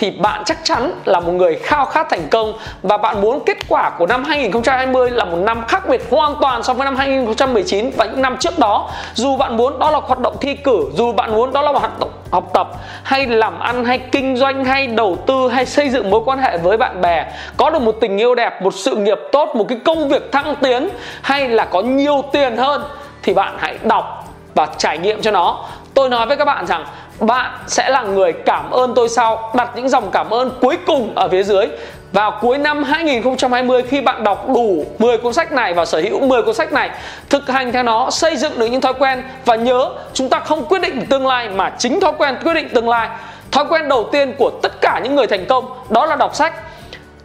thì 0.00 0.10
bạn 0.10 0.42
chắc 0.44 0.58
chắn 0.64 0.92
là 1.04 1.20
một 1.20 1.32
người 1.32 1.56
khao 1.56 1.84
khát 1.84 2.06
thành 2.10 2.28
công 2.30 2.52
và 2.82 2.96
bạn 2.96 3.20
muốn 3.20 3.40
kết 3.46 3.56
quả 3.68 3.90
của 3.98 4.06
năm 4.06 4.24
2020 4.24 5.10
là 5.10 5.24
một 5.24 5.36
năm 5.36 5.64
khác 5.68 5.88
biệt 5.88 6.02
hoàn 6.10 6.34
toàn 6.40 6.62
so 6.62 6.74
với 6.74 6.84
năm 6.84 6.96
2019 6.96 7.90
và 7.96 8.04
những 8.04 8.22
năm 8.22 8.36
trước 8.36 8.58
đó. 8.58 8.90
Dù 9.14 9.36
bạn 9.36 9.56
muốn 9.56 9.78
đó 9.78 9.90
là 9.90 9.98
hoạt 9.98 10.18
động 10.18 10.36
thi 10.40 10.54
cử, 10.54 10.84
dù 10.94 11.12
bạn 11.12 11.32
muốn 11.32 11.52
đó 11.52 11.62
là 11.62 11.72
hoạt 11.72 12.00
động 12.00 12.10
học 12.30 12.50
tập 12.54 12.68
hay 13.02 13.26
làm 13.26 13.60
ăn 13.60 13.84
hay 13.84 13.98
kinh 13.98 14.36
doanh 14.36 14.64
hay 14.64 14.86
đầu 14.86 15.16
tư 15.26 15.48
hay 15.48 15.66
xây 15.66 15.88
dựng 15.88 16.10
mối 16.10 16.20
quan 16.24 16.38
hệ 16.38 16.58
với 16.58 16.76
bạn 16.76 17.00
bè, 17.00 17.26
có 17.56 17.70
được 17.70 17.82
một 17.82 17.96
tình 18.00 18.18
yêu 18.18 18.34
đẹp, 18.34 18.62
một 18.62 18.74
sự 18.74 18.96
nghiệp 18.96 19.18
tốt, 19.32 19.48
một 19.54 19.66
cái 19.68 19.78
công 19.84 20.08
việc 20.08 20.32
thăng 20.32 20.56
tiến 20.56 20.88
hay 21.22 21.48
là 21.48 21.64
có 21.64 21.80
nhiều 21.80 22.24
tiền 22.32 22.56
hơn 22.56 22.82
thì 23.22 23.34
bạn 23.34 23.54
hãy 23.58 23.78
đọc 23.82 24.28
và 24.54 24.66
trải 24.78 24.98
nghiệm 24.98 25.22
cho 25.22 25.30
nó. 25.30 25.64
Tôi 25.94 26.08
nói 26.08 26.26
với 26.26 26.36
các 26.36 26.44
bạn 26.44 26.66
rằng 26.66 26.84
bạn 27.20 27.50
sẽ 27.66 27.90
là 27.90 28.02
người 28.02 28.32
cảm 28.32 28.70
ơn 28.70 28.94
tôi 28.94 29.08
sau. 29.08 29.52
Đặt 29.54 29.70
những 29.76 29.88
dòng 29.88 30.10
cảm 30.10 30.30
ơn 30.30 30.50
cuối 30.60 30.78
cùng 30.86 31.12
ở 31.14 31.28
phía 31.28 31.42
dưới. 31.42 31.66
Vào 32.12 32.38
cuối 32.40 32.58
năm 32.58 32.82
2020 32.82 33.82
khi 33.82 34.00
bạn 34.00 34.24
đọc 34.24 34.48
đủ 34.48 34.84
10 34.98 35.18
cuốn 35.18 35.32
sách 35.32 35.52
này 35.52 35.74
và 35.74 35.84
sở 35.84 36.00
hữu 36.00 36.26
10 36.26 36.42
cuốn 36.42 36.54
sách 36.54 36.72
này, 36.72 36.90
thực 37.28 37.48
hành 37.48 37.72
theo 37.72 37.82
nó, 37.82 38.10
xây 38.10 38.36
dựng 38.36 38.58
được 38.58 38.66
những 38.66 38.80
thói 38.80 38.94
quen 38.94 39.22
và 39.44 39.56
nhớ, 39.56 39.90
chúng 40.12 40.28
ta 40.28 40.38
không 40.38 40.64
quyết 40.64 40.82
định 40.82 41.06
tương 41.06 41.26
lai 41.26 41.48
mà 41.48 41.72
chính 41.78 42.00
thói 42.00 42.12
quen 42.18 42.36
quyết 42.44 42.54
định 42.54 42.68
tương 42.74 42.88
lai. 42.88 43.08
Thói 43.50 43.64
quen 43.68 43.88
đầu 43.88 44.08
tiên 44.12 44.34
của 44.38 44.50
tất 44.62 44.72
cả 44.80 45.00
những 45.04 45.14
người 45.14 45.26
thành 45.26 45.46
công 45.46 45.64
đó 45.88 46.06
là 46.06 46.16
đọc 46.16 46.34
sách 46.34 46.54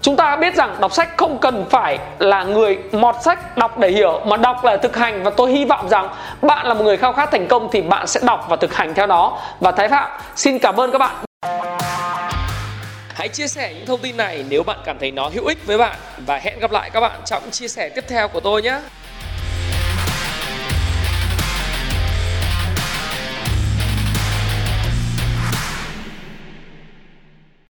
chúng 0.06 0.16
ta 0.16 0.36
biết 0.36 0.56
rằng 0.56 0.76
đọc 0.80 0.94
sách 0.94 1.18
không 1.18 1.38
cần 1.38 1.66
phải 1.70 1.98
là 2.20 2.44
người 2.44 2.78
mọt 2.92 3.16
sách 3.22 3.58
đọc 3.58 3.80
để 3.80 3.90
hiểu, 3.90 4.22
mà 4.26 4.38
đọc 4.38 4.64
là 4.64 4.78
thực 4.78 4.98
hành. 4.98 5.24
Và 5.24 5.32
tôi 5.38 5.52
hy 5.52 5.66
vọng 5.66 5.90
rằng 5.90 6.10
bạn 6.42 6.68
là 6.68 6.74
một 6.74 6.84
người 6.84 6.98
khao 6.98 7.14
khát 7.14 7.32
thành 7.32 7.48
công 7.48 7.70
thì 7.72 7.82
bạn 7.82 8.08
sẽ 8.08 8.20
đọc 8.24 8.46
và 8.50 8.56
thực 8.56 8.76
hành 8.76 8.94
theo 8.94 9.08
nó 9.08 9.38
và 9.60 9.72
thái 9.72 9.90
phạm, 9.90 10.10
xin 10.36 10.60
cảm 10.60 10.80
ơn 10.80 10.92
các 10.92 10.98
bạn. 10.98 11.16
Hãy 13.14 13.28
chia 13.28 13.48
sẻ 13.48 13.74
những 13.74 13.86
thông 13.86 14.00
tin 14.00 14.18
này 14.18 14.46
nếu 14.50 14.64
bạn 14.64 14.78
cảm 14.86 15.00
thấy 15.00 15.12
nó 15.12 15.30
hữu 15.34 15.46
ích 15.46 15.66
với 15.66 15.78
bạn. 15.78 15.96
Và 16.26 16.38
hẹn 16.38 16.60
gặp 16.60 16.72
lại 16.72 16.90
các 16.90 17.00
bạn 17.00 17.20
trong 17.26 17.44
chia 17.52 17.68
sẻ 17.68 17.90
tiếp 17.90 18.04
theo 18.08 18.28
của 18.28 18.40
tôi 18.40 18.62
nhé. 18.62 18.80